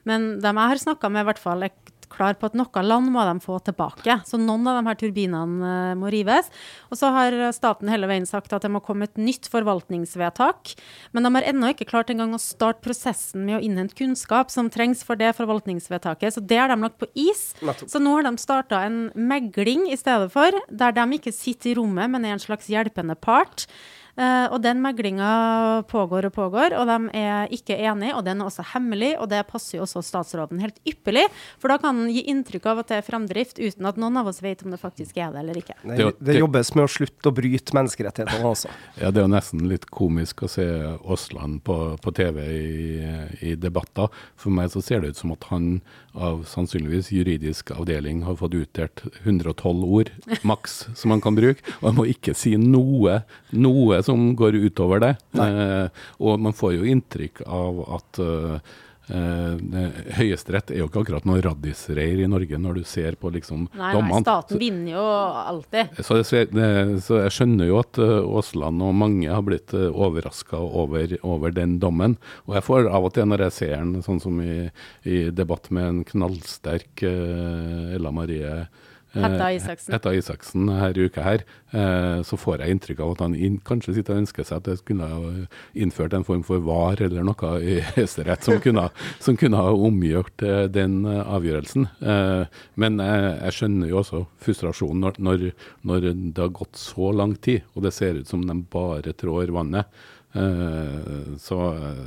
men 0.08 0.38
de 0.40 0.54
jeg 0.54 0.72
har 0.72 0.84
snakka 0.86 1.12
med, 1.12 1.26
i 1.26 1.30
hvert 1.32 1.42
fall 1.42 1.68
klar 2.16 2.38
på 2.40 2.50
at 2.50 2.58
noe 2.58 2.84
land 2.86 3.12
må 3.14 3.24
de 3.28 3.36
få 3.44 3.60
tilbake. 3.66 4.20
Så 4.28 4.40
noen 4.42 4.66
av 4.72 4.80
de 4.80 4.90
her 4.90 5.00
turbinene 5.00 5.72
eh, 5.72 5.96
må 6.00 6.12
rives. 6.14 6.50
Og 6.90 7.00
så 7.00 7.12
har 7.16 7.36
staten 7.56 7.92
hele 7.92 8.10
veien 8.10 8.28
sagt 8.30 8.54
at 8.56 8.66
det 8.66 8.72
må 8.74 8.82
komme 8.84 9.10
et 9.10 9.20
nytt 9.20 9.50
forvaltningsvedtak. 9.52 10.76
Men 11.16 11.28
de 11.28 11.34
har 11.38 11.50
ennå 11.52 11.74
ikke 11.74 11.90
klart 11.90 12.14
engang 12.14 12.36
å 12.36 12.42
starte 12.42 12.84
prosessen 12.86 13.46
med 13.48 13.60
å 13.60 13.64
innhente 13.66 13.98
kunnskap 13.98 14.54
som 14.54 14.72
trengs 14.74 15.04
for 15.06 15.20
det 15.20 15.34
forvaltningsvedtaket. 15.38 16.38
Så 16.38 16.44
det 16.44 16.62
har 16.62 16.72
de 16.72 16.80
lagt 16.82 17.00
på 17.02 17.10
is. 17.14 17.52
Så 17.86 18.02
nå 18.02 18.18
har 18.18 18.28
de 18.28 18.36
starta 18.42 18.86
en 18.88 19.10
megling 19.16 19.88
i 19.92 20.00
stedet 20.00 20.32
for, 20.34 20.56
der 20.70 20.96
de 20.96 21.06
ikke 21.20 21.36
sitter 21.36 21.74
i 21.74 21.78
rommet, 21.80 22.12
men 22.12 22.26
er 22.26 22.38
en 22.38 22.44
slags 22.44 22.72
hjelpende 22.72 23.18
part. 23.20 23.68
Eh, 24.16 24.46
og 24.48 24.62
den 24.64 24.80
meglinga 24.80 25.84
pågår 25.92 26.30
og 26.30 26.34
pågår, 26.38 26.72
og 26.80 26.88
de 26.88 27.18
er 27.20 27.50
ikke 27.52 27.76
enige, 27.76 28.14
og 28.16 28.24
den 28.24 28.40
er 28.40 28.48
også 28.48 28.64
hemmelig, 28.72 29.10
og 29.20 29.28
det 29.30 29.42
passer 29.50 29.78
jo 29.78 29.84
også 29.84 30.00
statsråden 30.08 30.62
helt 30.64 30.78
ypperlig, 30.88 31.26
for 31.60 31.68
da 31.74 31.76
kan 31.84 32.00
han 32.00 32.14
gi 32.14 32.24
inntrykk 32.32 32.70
av 32.72 32.80
at 32.80 32.88
det 32.94 32.98
er 33.02 33.06
framdrift, 33.10 33.60
uten 33.60 33.90
at 33.90 34.00
noen 34.00 34.16
av 34.22 34.30
oss 34.32 34.40
vet 34.42 34.64
om 34.64 34.72
det 34.72 34.80
faktisk 34.80 35.18
er 35.20 35.34
det 35.36 35.42
eller 35.44 35.60
ikke. 35.60 35.76
Det, 35.84 35.98
Det- 35.98 36.16
det 36.32 36.38
jobbes 36.40 36.72
med 36.76 36.86
å 36.86 36.94
slutte 36.96 37.28
å 37.28 37.36
bryte 37.36 37.76
menneskerettighetene 37.76 38.48
også. 38.54 38.70
Ja, 39.02 39.12
Det 39.12 39.20
er 39.20 39.28
jo 39.28 39.34
nesten 39.36 39.68
litt 39.68 39.90
komisk 39.92 40.44
å 40.44 40.50
se 40.50 40.64
Aasland 41.04 41.64
på, 41.68 41.98
på 42.00 42.14
TV 42.16 42.40
i, 42.48 43.52
i 43.52 43.56
debatter. 43.56 44.08
For 44.40 44.50
meg 44.50 44.72
så 44.72 44.82
ser 44.82 45.02
det 45.02 45.10
ut 45.10 45.18
som 45.18 45.32
at 45.36 45.44
han 45.52 45.82
av 46.16 46.44
sannsynligvis 46.50 47.12
juridisk 47.12 47.72
avdeling 47.76 48.24
har 48.24 48.38
fått 48.40 48.56
utdelt 48.58 49.04
112 49.24 49.84
ord 49.84 50.12
maks 50.48 50.86
som 50.96 51.12
man 51.14 51.22
kan 51.24 51.36
bruke, 51.38 51.64
og 51.80 51.90
man 51.90 52.00
må 52.00 52.08
ikke 52.12 52.36
si 52.38 52.56
noe, 52.60 53.22
noe 53.52 54.02
som 54.06 54.32
går 54.40 54.58
utover 54.66 55.04
det. 55.04 55.14
Eh, 55.36 55.88
og 56.24 56.42
man 56.42 56.56
får 56.56 56.78
jo 56.78 56.90
inntrykk 56.96 57.44
av 57.46 57.84
at 58.00 58.22
eh, 58.24 58.74
eh, 59.14 60.00
Høyesterett 60.18 60.72
er 60.74 60.82
jo 60.82 60.90
ikke 60.90 61.04
akkurat 61.04 61.28
noe 61.28 61.42
raddisreir 61.44 62.24
i 62.24 62.30
Norge 62.32 62.60
når 62.62 62.80
du 62.80 62.88
ser 62.90 63.18
på 63.20 63.32
liksom 63.36 63.68
Nei, 63.76 63.92
nei, 63.94 64.22
staten 64.24 64.62
vinner 64.62 64.96
jo 64.96 65.06
alltid. 65.06 66.00
Så 66.06 66.20
jeg, 66.22 66.52
det, 66.56 66.70
så 67.06 67.22
jeg 67.24 67.36
skjønner 67.36 67.70
jo 67.70 67.80
at 67.82 68.00
eh, 68.02 68.16
Aasland 68.26 68.86
og 68.86 68.96
mange 68.98 69.30
har 69.32 69.46
blitt 69.46 69.76
uh, 69.76 69.90
overraska 69.92 70.60
over, 70.60 71.18
over 71.26 71.54
den 71.56 71.78
dommen. 71.84 72.18
Og 72.46 72.58
jeg 72.58 72.68
får 72.68 72.90
av 72.90 73.10
og 73.10 73.16
til 73.16 73.30
når 73.30 73.48
jeg 73.48 73.58
ser 73.60 73.76
den, 73.78 74.02
sånn 74.06 74.22
som 74.24 74.42
i, 74.44 74.66
i 75.08 75.26
debatt 75.36 75.70
med 75.76 75.90
en 75.90 76.04
knallsterk 76.08 77.06
uh, 77.06 77.96
Ella 77.96 78.12
Marie 78.16 78.52
eh, 78.66 78.84
Hetta 79.24 79.52
Isaksen. 79.56 79.94
Hetta 79.96 80.14
Isaksen 80.16 80.70
her 80.70 80.98
i 80.98 81.06
uka 81.08 81.24
her, 81.24 81.44
eh, 81.72 82.20
så 82.28 82.38
får 82.40 82.64
jeg 82.64 82.76
inntrykk 82.76 83.04
av 83.06 83.14
at 83.16 83.24
han 83.26 83.36
inn, 83.36 83.60
kanskje 83.66 83.96
sitter 83.98 84.16
og 84.16 84.24
ønsker 84.24 84.48
seg 84.48 84.62
at 84.62 84.70
det 84.70 84.78
skulle 84.82 85.08
ha 85.10 85.48
innført 85.74 86.16
en 86.18 86.26
form 86.28 86.44
for 86.48 86.64
var 86.66 87.02
eller 87.04 87.26
noe 87.28 87.52
i 87.62 87.78
Høyesterett 87.96 88.48
som, 88.48 88.60
kunne 88.64 88.88
som 89.24 89.38
kunne 89.40 89.62
ha 89.62 89.72
omgjort 89.74 90.46
eh, 90.46 90.66
den 90.72 91.02
eh, 91.10 91.22
avgjørelsen. 91.38 91.88
Eh, 92.02 92.60
men 92.82 93.00
jeg, 93.04 93.32
jeg 93.46 93.58
skjønner 93.60 93.92
jo 93.92 94.02
også 94.02 94.26
frustrasjonen 94.46 95.06
når, 95.06 95.22
når, 95.30 95.48
når 95.88 96.10
det 96.12 96.44
har 96.44 96.54
gått 96.56 96.80
så 96.80 97.14
lang 97.16 97.38
tid, 97.38 97.66
og 97.76 97.88
det 97.88 97.96
ser 97.96 98.22
ut 98.22 98.30
som 98.30 98.44
de 98.46 98.60
bare 98.72 99.16
trår 99.16 99.54
vannet. 99.56 99.90
Eh, 100.36 101.36
så 101.40 101.58
eh, 101.72 102.00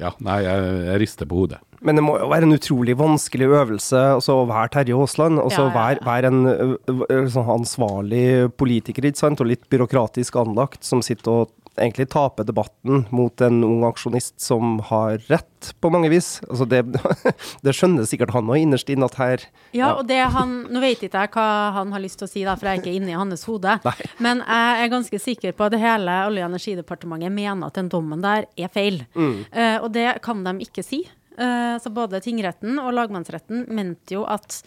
ja, 0.00 0.10
nei, 0.26 0.40
jeg, 0.42 0.70
jeg 0.88 1.00
rister 1.04 1.28
på 1.30 1.42
hodet. 1.42 1.60
Men 1.86 1.98
det 1.98 2.04
må 2.06 2.16
jo 2.18 2.28
være 2.32 2.48
en 2.48 2.56
utrolig 2.56 2.96
vanskelig 2.98 3.46
øvelse 3.52 4.00
altså, 4.16 4.40
å 4.40 4.48
være 4.48 4.72
Terje 4.74 4.96
Aasland. 4.96 5.38
og 5.42 5.52
Ja, 5.54 5.66
ja, 5.68 5.90
ja. 5.92 6.00
være, 6.06 6.32
en 6.32 6.40
ø, 6.48 7.20
sånn 7.30 7.52
ansvarlig 7.58 8.24
politiker 8.58 9.06
ikke 9.06 9.22
sant? 9.22 9.42
og 9.44 9.52
litt 9.52 9.68
byråkratisk 9.70 10.38
anlagt, 10.40 10.82
som 10.88 11.04
sitter 11.04 11.44
og 11.44 11.54
egentlig 11.78 12.08
taper 12.12 12.46
debatten 12.46 13.04
mot 13.14 13.40
en 13.44 13.64
ung 13.66 13.84
aksjonist 13.88 14.40
som 14.42 14.78
har 14.88 15.18
rett, 15.30 15.72
på 15.80 15.90
mange 15.90 16.10
vis. 16.12 16.36
Altså, 16.46 16.66
det, 16.68 16.82
det 17.64 17.74
skjønner 17.74 18.06
sikkert 18.08 18.34
han 18.36 18.50
òg 18.52 18.62
innerst 18.62 18.90
inne 18.92 19.08
at 19.08 19.18
her 19.20 19.44
Ja, 19.76 19.94
og 19.96 20.06
det 20.10 20.20
han 20.34 20.56
Nå 20.70 20.80
vet 20.82 21.02
ikke 21.06 21.24
jeg 21.24 21.32
hva 21.34 21.48
han 21.76 21.92
har 21.94 22.02
lyst 22.02 22.20
til 22.20 22.28
å 22.28 22.30
si, 22.30 22.44
da, 22.46 22.56
for 22.58 22.68
jeg 22.68 22.78
er 22.78 22.84
ikke 22.84 22.96
inne 23.00 23.12
i 23.14 23.18
hans 23.18 23.46
hode. 23.48 23.76
Men 24.24 24.42
jeg 24.44 24.86
er 24.86 24.92
ganske 24.92 25.22
sikker 25.22 25.56
på 25.56 25.68
at 25.68 25.78
hele 25.80 26.16
Olje- 26.28 26.44
og 26.44 26.50
energidepartementet 26.52 27.34
mener 27.34 27.68
at 27.68 27.78
den 27.78 27.92
dommen 27.92 28.24
der 28.24 28.48
er 28.56 28.72
feil. 28.72 29.02
Eh, 29.16 29.78
og 29.80 29.90
det 29.96 30.08
kan 30.24 30.44
de 30.46 30.58
ikke 30.66 30.84
si. 30.86 31.04
Uh, 31.36 31.76
så 31.82 31.90
både 31.92 32.22
tingretten 32.24 32.78
og 32.80 32.94
lagmannsretten 32.96 33.66
mente 33.76 34.14
jo 34.16 34.22
at 34.24 34.62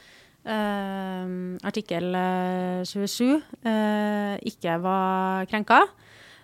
uh, 0.47 1.57
artikkel 1.67 2.15
eh, 2.15 2.83
27 2.87 3.41
eh, 3.63 4.35
ikke 4.49 4.77
var 4.83 5.49
krenka. 5.49 5.83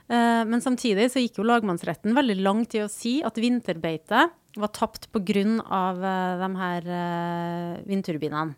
Eh, 0.05 0.43
men 0.45 0.61
samtidig 0.61 1.07
så 1.11 1.23
gikk 1.23 1.39
jo 1.39 1.47
lagmannsretten 1.47 2.13
veldig 2.15 2.37
langt 2.45 2.75
i 2.77 2.83
å 2.83 2.91
si 2.91 3.17
at 3.25 3.39
vinterbeite 3.41 4.27
var 4.55 4.71
tapt 4.75 5.09
pga. 5.11 5.43
Uh, 5.65 6.37
de 6.39 6.49
her 6.59 6.85
eh, 6.99 7.81
vindturbinene. 7.89 8.55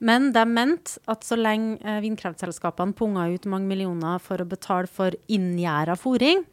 Men 0.00 0.30
de 0.32 0.44
mente 0.48 0.96
at 1.12 1.26
så 1.26 1.36
lenge 1.36 1.98
vindkraftselskapene 2.00 2.96
punga 2.96 3.26
ut 3.34 3.48
mange 3.52 3.68
millioner 3.68 4.22
for 4.24 4.40
å 4.40 4.48
betale 4.48 4.88
for 4.88 5.12
inngjerda 5.28 5.92
fòring, 6.00 6.46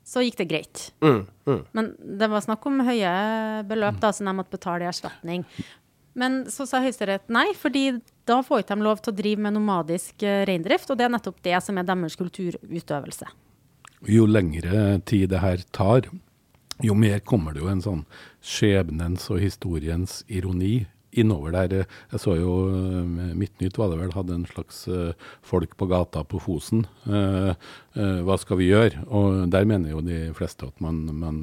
så 0.00 0.24
gikk 0.24 0.38
det 0.38 0.46
greit. 0.48 0.86
mm, 1.04 1.20
mm. 1.44 1.60
Men 1.76 1.90
det 2.00 2.30
var 2.32 2.40
snakk 2.40 2.64
om 2.66 2.80
høye 2.86 3.10
beløp 3.68 4.00
da, 4.00 4.14
som 4.16 4.30
de 4.30 4.34
måtte 4.38 4.56
betale 4.56 4.86
i 4.86 4.88
erstatning. 4.88 5.44
Men 6.16 6.46
så 6.50 6.64
sa 6.66 6.80
Høyesterett 6.82 7.28
nei, 7.30 7.50
fordi 7.54 8.00
da 8.30 8.40
får 8.46 8.62
ikke 8.62 8.76
de 8.78 8.86
lov 8.86 9.02
til 9.02 9.12
å 9.12 9.18
drive 9.20 9.44
med 9.44 9.56
nomadisk 9.56 10.24
eh, 10.26 10.42
reindrift, 10.48 10.90
og 10.90 10.98
det 10.98 11.06
er 11.06 11.14
nettopp 11.16 11.40
det 11.46 11.58
som 11.64 11.78
er 11.80 11.88
deres 11.88 12.18
kulturutøvelse. 12.20 13.30
Jo 14.08 14.24
lengre 14.30 15.00
tid 15.04 15.28
det 15.34 15.42
her 15.42 15.64
tar, 15.76 16.08
jo 16.80 16.96
mer 16.96 17.20
kommer 17.20 17.52
det 17.52 17.60
jo 17.64 17.68
en 17.68 17.84
sånn 17.84 18.04
skjebnens 18.40 19.26
og 19.32 19.42
historiens 19.42 20.22
ironi 20.32 20.86
innover 21.12 21.54
der. 21.54 21.86
Jeg 22.12 22.22
så 22.22 22.36
jo 22.38 22.54
eh, 22.70 23.34
Midtnytt 23.36 23.78
var 23.80 23.90
det 23.90 23.98
vel, 24.00 24.14
hadde 24.14 24.36
en 24.36 24.46
slags 24.48 24.84
uh, 24.90 25.10
folk 25.46 25.76
på 25.78 25.88
gata 25.90 26.22
på 26.26 26.40
Fosen. 26.42 26.84
Uh, 27.06 27.52
hva 28.26 28.36
skal 28.38 28.60
vi 28.60 28.70
gjøre? 28.70 29.02
Og 29.10 29.50
der 29.50 29.66
mener 29.68 29.90
jo 29.90 30.04
de 30.04 30.22
fleste 30.36 30.68
at 30.68 30.82
man, 30.82 31.02
man 31.10 31.40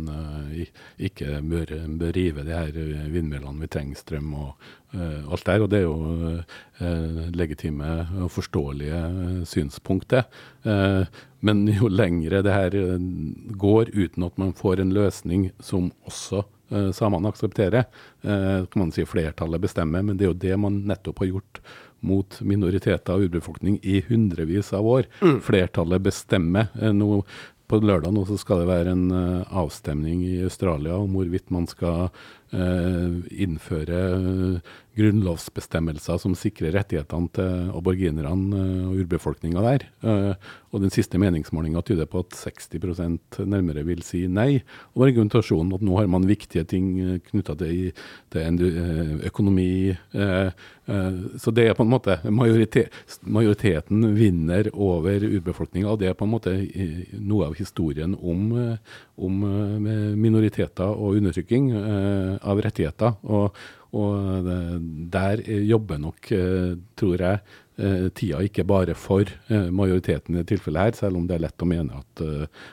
ikke 0.95 1.41
bør, 1.43 1.73
bør, 1.99 2.13
rive 2.15 2.45
de 2.47 2.55
her 2.55 3.09
vindmøllene. 3.11 3.59
Vi 3.65 3.71
trenger 3.71 3.99
strøm 3.99 4.31
og 4.37 4.69
alt 4.95 5.43
der. 5.49 5.65
Og 5.65 5.69
det 5.73 5.81
er 5.81 5.87
jo 5.89 7.27
legitime 7.35 7.91
og 8.23 8.31
forståelige 8.31 9.01
synspunkt, 9.49 10.07
det. 10.15 10.23
men 11.43 11.67
jo 11.67 11.91
lengre 11.91 12.39
det 12.45 12.55
her 12.55 12.79
går 13.59 13.91
uten 13.91 14.23
at 14.23 14.39
man 14.39 14.55
får 14.55 14.79
en 14.79 14.95
løsning 14.95 15.49
som 15.59 15.91
også 16.07 16.45
Eh, 16.69 16.91
samene 16.91 17.29
aksepterer. 17.29 17.85
Eh, 18.21 18.65
kan 18.65 18.79
man 18.79 18.91
si 18.91 19.05
Flertallet 19.05 19.61
bestemmer, 19.61 20.01
men 20.03 20.17
det 20.17 20.25
er 20.25 20.33
jo 20.33 20.39
det 20.41 20.57
man 20.59 20.81
nettopp 20.87 21.23
har 21.23 21.31
gjort 21.31 21.61
mot 22.03 22.39
minoriteter 22.45 23.15
og 23.15 23.27
urbefolkning 23.27 23.79
i 23.83 24.01
hundrevis 24.09 24.73
av 24.75 24.87
år. 24.87 25.07
Mm. 25.21 25.39
Flertallet 25.45 26.03
bestemmer. 26.03 26.67
Eh, 26.81 26.91
nå 26.91 27.23
på 27.67 27.81
lørdag 27.83 28.13
nå 28.15 28.23
så 28.27 28.37
skal 28.39 28.61
det 28.61 28.69
være 28.69 28.91
en 28.95 29.09
avstemning 29.59 30.21
i 30.23 30.37
Australia 30.47 30.95
om 30.95 31.17
hvorvidt 31.17 31.49
man 31.51 31.65
skal 31.67 32.13
innføre 33.27 33.97
grunnlovsbestemmelser 34.97 36.21
som 36.21 36.35
sikrer 36.37 36.75
rettighetene 36.75 37.31
til 37.35 37.71
aborginerne 37.77 38.61
og 38.89 39.01
urbefolkninga 39.03 39.63
der. 39.65 39.87
og 40.71 40.81
den 40.81 40.91
siste 40.93 41.17
meningsmålinga 41.17 41.81
tyder 41.81 42.05
på 42.05 42.19
at 42.25 42.35
60% 42.35 43.39
nærmere 43.45 43.85
vil 43.87 44.03
si 44.03 44.27
nei. 44.27 44.63
Og 44.95 45.07
argumentasjonen 45.07 45.73
at 45.77 45.85
nå 45.85 45.97
har 45.97 46.09
man 46.11 46.27
viktige 46.27 46.65
ting 46.67 47.21
knytta 47.29 47.55
til, 47.55 47.93
økonomi. 49.27 49.95
så 51.37 51.51
det 51.51 51.67
er 51.67 51.73
på 51.73 51.83
en 51.83 51.93
måte 51.93 52.19
majoritet, 52.29 52.91
Majoriteten 53.21 54.15
vinner 54.15 54.69
over 54.73 55.23
urbefolkninga, 55.23 55.89
og 55.89 55.99
det 56.01 56.09
er 56.09 56.17
på 56.17 56.25
en 56.27 56.31
måte 56.31 56.53
noe 57.17 57.47
av 57.47 57.55
historien 57.57 58.15
om, 58.15 58.51
eh, 58.57 58.77
om 59.17 59.43
eh, 59.47 60.13
minoriteter 60.15 60.87
og 60.87 61.19
undertrykking 61.19 61.71
eh, 61.71 62.37
av 62.41 62.61
rettigheter. 62.63 63.17
Og, 63.23 63.57
og 63.95 64.49
der 65.13 65.41
jobber 65.67 66.01
nok, 66.01 66.29
tror 66.99 67.23
jeg, 67.23 67.39
tida 68.17 68.39
ikke 68.41 68.63
bare 68.65 68.95
for 68.97 69.29
majoriteten 69.47 70.39
i 70.39 70.43
tilfellet 70.49 70.81
her, 70.81 70.95
selv 70.97 71.19
om 71.19 71.27
det 71.29 71.35
er 71.35 71.43
lett 71.43 71.61
å 71.61 71.67
mene 71.69 71.99
at 71.99 72.23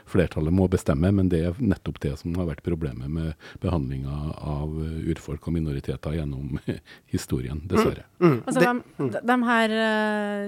flertallet 0.08 0.54
må 0.56 0.64
bestemme. 0.72 1.10
Men 1.12 1.28
det 1.28 1.42
er 1.44 1.60
nettopp 1.60 2.00
det 2.00 2.14
som 2.22 2.34
har 2.40 2.48
vært 2.48 2.64
problemet 2.64 3.12
med 3.12 3.34
behandlinga 3.60 4.16
av 4.40 4.72
urfolk 5.04 5.50
og 5.50 5.58
minoriteter 5.58 6.16
gjennom 6.18 6.56
historien, 7.14 7.60
dessverre. 7.68 8.08
Mm, 8.18 8.30
mm, 8.30 8.38
altså, 8.48 8.64
de, 8.64 9.22
de, 9.28 9.38
her 9.50 9.78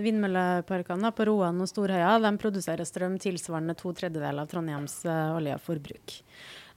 vindmølleparkene 0.08 1.12
på 1.12 1.28
Roan 1.28 1.60
og 1.60 1.70
Storheia 1.70 2.16
de 2.24 2.32
produserer 2.40 2.88
strøm 2.88 3.20
tilsvarende 3.22 3.76
to 3.76 3.92
tredjedeler 3.92 4.46
av 4.46 4.50
Trondheims 4.50 5.02
oljeforbruk. 5.06 6.22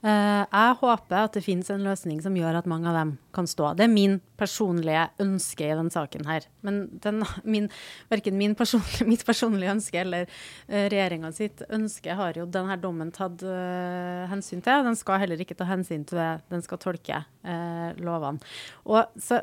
Uh, 0.00 0.46
jeg 0.48 0.76
håper 0.80 1.26
at 1.26 1.34
det 1.36 1.42
finnes 1.44 1.68
en 1.68 1.82
løsning 1.84 2.22
som 2.24 2.36
gjør 2.36 2.56
at 2.62 2.68
mange 2.70 2.88
av 2.88 2.96
dem 2.96 3.10
kan 3.36 3.48
stå. 3.48 3.74
Det 3.76 3.84
er 3.84 3.92
min 3.92 4.16
personlige 4.40 5.02
ønske 5.20 5.66
i 5.66 5.74
denne 5.76 5.92
saken 5.92 6.24
her. 6.28 6.46
Men 6.64 6.82
den, 7.04 7.20
min, 7.44 7.68
verken 8.08 8.38
min 8.40 8.56
personlige, 8.56 9.04
mitt 9.12 9.26
personlige 9.28 9.74
ønske 9.74 10.00
eller 10.00 10.24
uh, 10.24 10.86
regjeringa 10.86 11.32
sitt 11.36 11.60
ønske 11.68 12.16
har 12.16 12.40
jo 12.40 12.48
denne 12.48 12.78
dommen 12.80 13.12
tatt 13.12 13.44
uh, 13.44 14.24
hensyn 14.32 14.64
til. 14.64 14.86
Den 14.88 14.96
skal 14.96 15.20
heller 15.24 15.44
ikke 15.44 15.58
ta 15.58 15.68
hensyn 15.68 16.08
til 16.08 16.22
det. 16.22 16.30
Den 16.52 16.64
skal 16.64 16.80
tolke 16.80 17.20
uh, 17.20 17.90
lovene. 18.00 18.40
Og 18.88 19.20
så, 19.20 19.42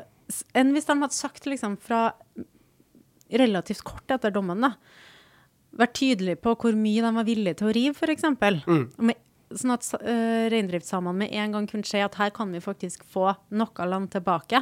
enn 0.58 0.74
hvis 0.74 0.90
de 0.90 0.98
hadde 1.04 1.14
sagt 1.16 1.46
liksom 1.46 1.78
fra 1.78 2.08
relativt 3.28 3.86
kort 3.86 4.10
etter 4.10 4.34
dommen, 4.34 4.66
da 4.66 4.74
vært 5.78 5.96
tydelig 5.98 6.38
på 6.42 6.54
hvor 6.58 6.76
mye 6.78 7.02
de 7.04 7.14
var 7.14 7.26
villige 7.26 7.58
til 7.60 7.68
å 7.68 7.74
rive, 7.76 7.94
f.eks. 7.94 8.24
Mm. 8.66 8.84
Med 9.04 9.18
Sånn 9.48 9.72
at 9.72 9.86
uh, 9.96 10.46
reindriftssamene 10.52 11.24
med 11.24 11.32
en 11.32 11.56
gang 11.56 11.68
kunne 11.70 11.88
se 11.88 12.02
at 12.04 12.18
her 12.20 12.32
kan 12.36 12.52
vi 12.52 12.60
faktisk 12.60 13.06
få 13.08 13.30
noe 13.56 13.88
land 13.88 14.12
tilbake. 14.12 14.60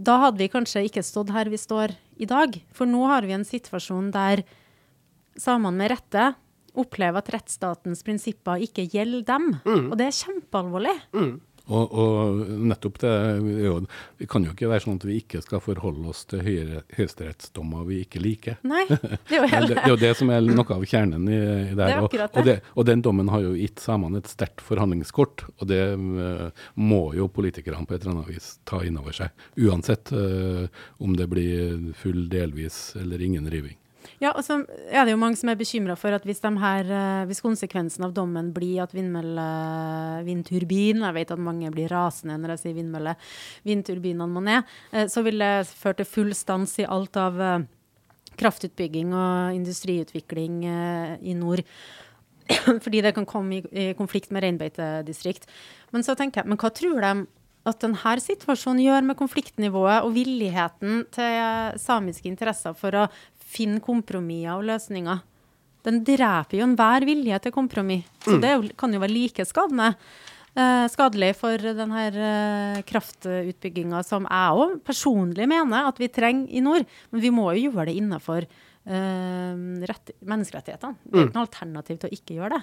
Da 0.00 0.16
hadde 0.24 0.40
vi 0.40 0.50
kanskje 0.50 0.86
ikke 0.88 1.04
stått 1.04 1.32
her 1.34 1.50
vi 1.52 1.60
står 1.60 1.94
i 2.20 2.28
dag. 2.28 2.56
For 2.74 2.88
nå 2.88 3.04
har 3.10 3.26
vi 3.28 3.36
en 3.36 3.46
situasjon 3.46 4.10
der 4.14 4.42
samene 5.38 5.76
med 5.76 5.92
rette 5.92 6.30
opplever 6.78 7.20
at 7.20 7.30
rettsstatens 7.34 8.04
prinsipper 8.06 8.62
ikke 8.64 8.86
gjelder 8.90 9.24
dem. 9.26 9.48
Mm. 9.66 9.88
Og 9.90 9.98
det 9.98 10.06
er 10.08 10.18
kjempealvorlig. 10.20 10.96
Mm. 11.16 11.32
Og, 11.70 11.92
og, 11.94 12.40
nettopp 12.70 12.98
det 13.02 13.12
Det 14.18 14.26
kan 14.30 14.44
jo 14.44 14.52
ikke 14.54 14.70
være 14.70 14.84
sånn 14.84 14.98
at 14.98 15.06
vi 15.06 15.18
ikke 15.22 15.42
skal 15.44 15.62
forholde 15.62 16.10
oss 16.10 16.24
til 16.30 16.42
høyesterettsdommer 16.96 17.86
vi 17.88 18.00
ikke 18.04 18.22
liker. 18.22 18.58
Nei, 18.66 18.84
det 18.90 18.98
er 18.98 19.38
jo 19.38 19.48
det, 19.50 19.60
det, 19.70 19.78
er 19.84 19.92
jo 19.94 19.98
det 20.00 20.12
som 20.18 20.32
er 20.34 20.44
noe 20.44 20.76
av 20.76 20.86
kjernen 20.90 21.28
i, 21.30 21.40
i 21.70 21.76
det 21.78 21.90
her. 21.90 22.02
Og, 22.04 22.16
og, 22.42 22.50
og, 22.74 22.82
den 22.90 23.04
dommen 23.06 23.30
har 23.32 23.44
jo 23.46 23.54
gitt 23.58 23.82
samene 23.82 24.20
et 24.20 24.30
sterkt 24.30 24.64
forhandlingskort, 24.64 25.46
og 25.58 25.70
det 25.70 25.82
uh, 25.94 26.48
må 26.74 27.02
jo 27.16 27.30
politikerne 27.32 27.86
på 27.86 27.96
et 27.96 28.04
eller 28.04 28.18
annet 28.18 28.32
vis 28.34 28.52
ta 28.68 28.82
inn 28.86 28.98
over 29.00 29.16
seg. 29.16 29.46
Uansett 29.60 30.12
uh, 30.16 30.66
om 31.00 31.14
det 31.18 31.30
blir 31.30 31.92
full, 32.00 32.26
delvis 32.32 32.90
eller 33.00 33.22
ingen 33.22 33.48
riving. 33.50 33.79
Ja, 34.20 34.34
og 34.36 34.44
så 34.44 34.58
er 34.92 35.06
det 35.06 35.14
jo 35.14 35.20
mange 35.20 35.38
som 35.40 35.48
er 35.48 35.56
bekymra 35.56 35.94
for 35.96 36.12
at 36.12 36.26
hvis, 36.28 36.42
her, 36.44 36.90
eh, 36.92 37.22
hvis, 37.24 37.40
konsekvensen 37.40 38.04
av 38.04 38.12
dommen 38.12 38.50
blir 38.52 38.82
at 38.84 38.92
vindmølle, 38.92 39.46
vindturbin 40.26 41.00
Jeg 41.00 41.16
vet 41.16 41.32
at 41.32 41.40
mange 41.40 41.70
blir 41.72 41.88
rasende 41.88 42.36
når 42.36 42.54
jeg 42.54 42.62
sier 42.64 42.76
vindmølle. 42.76 43.16
Vindturbinene 43.64 44.28
må 44.28 44.44
ned. 44.44 44.68
Eh, 44.92 45.08
så 45.08 45.24
vil 45.24 45.40
det 45.40 45.64
føre 45.72 46.02
til 46.02 46.10
full 46.12 46.34
stans 46.36 46.76
i 46.78 46.84
alt 46.84 47.16
av 47.16 47.40
eh, 47.40 47.64
kraftutbygging 48.36 49.16
og 49.16 49.56
industriutvikling 49.56 50.62
i 51.24 51.32
nord. 51.36 51.64
Fordi 52.84 53.00
det 53.00 53.14
kan 53.16 53.28
komme 53.28 53.62
i, 53.72 53.90
konflikt 53.96 54.32
med 54.32 54.44
reinbeitedistrikt. 54.44 55.48
Men 55.92 56.04
så 56.04 56.16
tenker 56.16 56.42
jeg, 56.42 56.52
men 56.52 56.60
hva 56.60 56.72
tror 56.72 57.00
de 57.04 57.14
at 57.68 57.82
denne 57.84 58.14
situasjonen 58.24 58.80
gjør 58.84 59.04
med 59.04 59.18
konfliktnivået 59.18 60.06
og 60.06 60.14
villigheten 60.16 61.04
til 61.12 61.80
samiske 61.80 62.28
interesser 62.30 62.72
for 62.76 62.96
å 62.96 63.08
finne 63.50 63.82
kompromisser 63.84 64.56
og 64.56 64.66
løsninger. 64.70 65.22
Den 65.86 66.02
dreper 66.04 66.58
jo 66.58 66.66
enhver 66.66 67.06
vilje 67.08 67.38
til 67.44 67.54
kompromiss. 67.54 68.08
Så 68.24 68.36
mm. 68.36 68.42
det 68.42 68.50
jo, 68.52 68.66
kan 68.78 68.92
jo 68.94 69.00
være 69.02 69.16
like 69.16 69.46
skadende. 69.48 69.94
Eh, 70.50 70.86
skadelig 70.90 71.30
for 71.38 71.62
denne 71.62 72.06
eh, 72.10 72.80
kraftutbygginga 72.88 74.02
som 74.02 74.26
jeg 74.26 74.64
òg 74.64 74.80
personlig 74.82 75.46
mener 75.48 75.86
at 75.88 76.00
vi 76.02 76.10
trenger 76.12 76.50
i 76.50 76.62
nord. 76.64 76.88
Men 77.12 77.22
vi 77.22 77.30
må 77.34 77.46
jo 77.54 77.68
gjøre 77.68 77.88
det 77.88 77.96
innenfor 78.00 78.44
eh, 78.44 79.54
menneskerettighetene. 79.54 81.00
Det 81.04 81.14
er 81.14 81.22
jo 81.22 81.28
ikke 81.28 81.32
mm. 81.32 81.38
noe 81.38 81.48
alternativ 81.48 82.00
til 82.02 82.10
å 82.10 82.18
ikke 82.18 82.38
gjøre 82.40 82.58
det. 82.58 82.62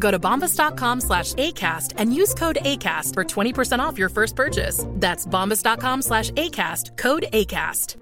Go 0.00 0.10
to 0.10 0.18
bombas.com 0.18 1.00
slash 1.02 1.34
ACAST 1.34 1.94
and 1.98 2.12
use 2.12 2.34
code 2.34 2.58
ACAST 2.62 3.14
for 3.14 3.24
20% 3.24 3.78
off 3.78 3.98
your 3.98 4.08
first 4.08 4.34
purchase. 4.34 4.84
That's 4.96 5.26
bombas.com 5.26 6.02
slash 6.02 6.32
ACAST, 6.32 6.96
code 6.96 7.26
ACAST. 7.32 7.96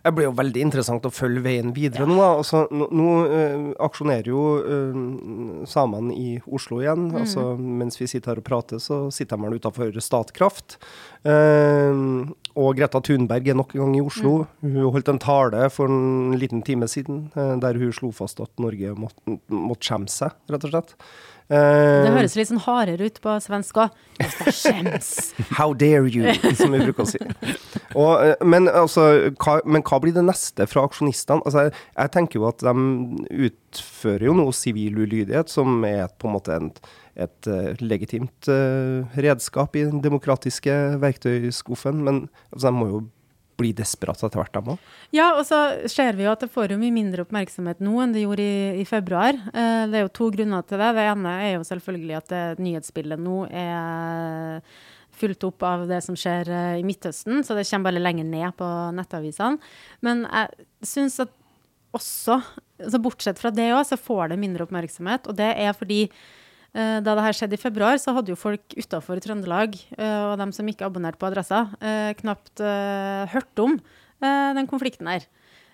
Det 0.00 0.14
blir 0.16 0.30
jo 0.30 0.32
veldig 0.32 0.62
interessant 0.64 1.04
å 1.04 1.12
følge 1.12 1.42
veien 1.44 1.74
videre 1.76 2.06
nå. 2.08 2.16
Altså, 2.24 2.62
nå 2.72 2.86
nå 2.88 3.08
eh, 3.36 3.64
aksjonerer 3.84 4.30
jo 4.30 4.44
eh, 4.64 5.00
samene 5.68 6.14
i 6.16 6.38
Oslo 6.48 6.80
igjen. 6.80 7.10
Altså, 7.20 7.50
mens 7.60 8.00
vi 8.00 8.08
sitter 8.08 8.32
her 8.32 8.40
og 8.40 8.46
prater, 8.46 8.80
så 8.80 9.02
sitter 9.12 9.36
de 9.36 9.60
utafor 9.60 10.00
Statkraft. 10.00 10.78
Eh, 11.20 12.00
og 12.58 12.76
Greta 12.78 13.00
Thunberg 13.04 13.46
er 13.48 13.54
nok 13.58 13.74
en 13.76 13.80
gang 13.84 13.96
i 13.98 14.02
Oslo. 14.04 14.34
Hun 14.64 14.78
holdt 14.94 15.08
en 15.12 15.20
tale 15.22 15.68
for 15.70 15.90
en 15.90 16.32
liten 16.40 16.62
time 16.66 16.88
siden 16.90 17.28
eh, 17.38 17.56
der 17.62 17.78
hun 17.78 17.92
slo 17.94 18.10
fast 18.14 18.40
at 18.42 18.50
Norge 18.62 18.94
måtte, 18.98 19.38
måtte 19.54 19.86
skjemme 19.86 20.10
seg, 20.10 20.34
rett 20.50 20.66
og 20.66 20.72
slett. 20.74 20.94
Eh, 21.50 22.04
Det 22.06 22.12
høres 22.14 22.36
litt 22.38 22.50
sånn 22.50 22.62
hardere 22.62 23.08
ut 23.10 23.16
på 23.22 23.32
svensk 23.42 23.80
òg. 23.82 23.94
How 25.58 25.72
dare 25.74 26.06
you, 26.10 26.26
som 26.54 26.74
vi 26.74 26.82
bruker 26.84 27.02
å 27.06 27.08
si. 27.10 27.18
Og, 27.98 28.12
eh, 28.22 28.36
men, 28.46 28.68
altså, 28.70 29.06
hva, 29.42 29.58
men 29.66 29.82
hva 29.86 29.98
blir 30.02 30.14
det 30.14 30.24
neste 30.26 30.66
fra 30.70 30.84
aksjonistene? 30.86 31.42
Altså, 31.46 31.66
jeg, 31.68 31.74
jeg 31.96 32.14
tenker 32.14 32.38
jo 32.40 32.48
at 32.50 32.62
de 32.66 33.46
utfører 33.50 34.28
jo 34.30 34.36
noe 34.38 34.54
sivil 34.54 35.00
ulydighet, 35.02 35.50
som 35.50 35.82
er 35.88 36.06
på 36.18 36.30
en 36.30 36.36
måte 36.36 36.54
en, 36.54 36.70
et 37.20 37.48
eh, 37.50 37.80
legitimt 37.84 38.50
eh, 38.50 39.06
redskap 39.20 39.76
i 39.76 39.86
den 39.88 40.02
demokratiske 40.04 40.76
verktøyskuffen. 41.02 42.04
Men 42.06 42.22
altså, 42.50 42.68
de 42.68 42.76
må 42.76 42.90
jo 42.90 43.00
bli 43.60 43.72
desperate 43.76 44.24
etter 44.24 44.40
hvert, 44.40 44.54
de 44.56 44.74
òg. 44.74 44.92
Ja, 45.14 45.32
og 45.36 45.42
så 45.48 45.58
ser 45.90 46.16
vi 46.16 46.24
jo 46.24 46.32
at 46.32 46.44
det 46.44 46.50
får 46.52 46.72
jo 46.74 46.78
mye 46.80 46.94
mindre 46.94 47.26
oppmerksomhet 47.26 47.82
nå 47.84 47.98
enn 48.02 48.14
det 48.14 48.24
gjorde 48.24 48.46
i, 48.46 48.62
i 48.80 48.86
februar. 48.88 49.36
Eh, 49.52 49.82
det 49.90 50.00
er 50.00 50.06
jo 50.06 50.14
to 50.16 50.30
grunner 50.34 50.64
til 50.66 50.80
det. 50.80 50.94
Det 50.96 51.04
ene 51.10 51.34
er 51.44 51.52
jo 51.58 51.66
selvfølgelig 51.68 52.16
at 52.20 52.32
det, 52.32 52.46
nyhetsbildet 52.64 53.20
nå 53.20 53.42
er 53.50 54.64
fulgt 55.20 55.44
opp 55.44 55.64
av 55.66 55.84
det 55.90 56.00
som 56.06 56.16
skjer 56.18 56.48
eh, 56.48 56.78
i 56.80 56.86
Midtøsten, 56.86 57.44
så 57.44 57.56
det 57.58 57.66
kommer 57.68 57.90
bare 57.90 58.02
lenger 58.02 58.28
ned 58.28 58.56
på 58.58 58.70
nettavisene. 58.96 59.60
Men 60.06 60.24
jeg 60.24 60.68
syns 60.94 61.20
at 61.26 61.36
også, 61.96 62.38
altså 62.78 63.00
bortsett 63.02 63.40
fra 63.40 63.50
det 63.54 63.72
òg, 63.74 63.82
så 63.88 63.98
får 63.98 64.30
det 64.32 64.40
mindre 64.40 64.66
oppmerksomhet. 64.66 65.26
Og 65.28 65.36
det 65.38 65.50
er 65.58 65.74
fordi 65.76 66.04
eh, 66.06 66.39
da 66.72 67.14
det 67.16 67.24
her 67.24 67.34
skjedde 67.34 67.56
i 67.56 67.60
februar, 67.60 67.98
så 67.98 68.12
hadde 68.14 68.30
jo 68.30 68.38
folk 68.38 68.76
utafor 68.78 69.18
Trøndelag, 69.22 69.74
eh, 69.96 70.20
og 70.30 70.36
dem 70.38 70.52
som 70.54 70.68
ikke 70.70 70.86
abonnerte 70.86 71.18
på 71.18 71.26
adressa, 71.26 71.64
eh, 71.82 72.12
knapt 72.20 72.62
eh, 72.62 73.24
hørt 73.32 73.62
om 73.62 73.74
eh, 74.22 74.50
den 74.54 74.68
konflikten 74.70 75.10
her. 75.10 75.26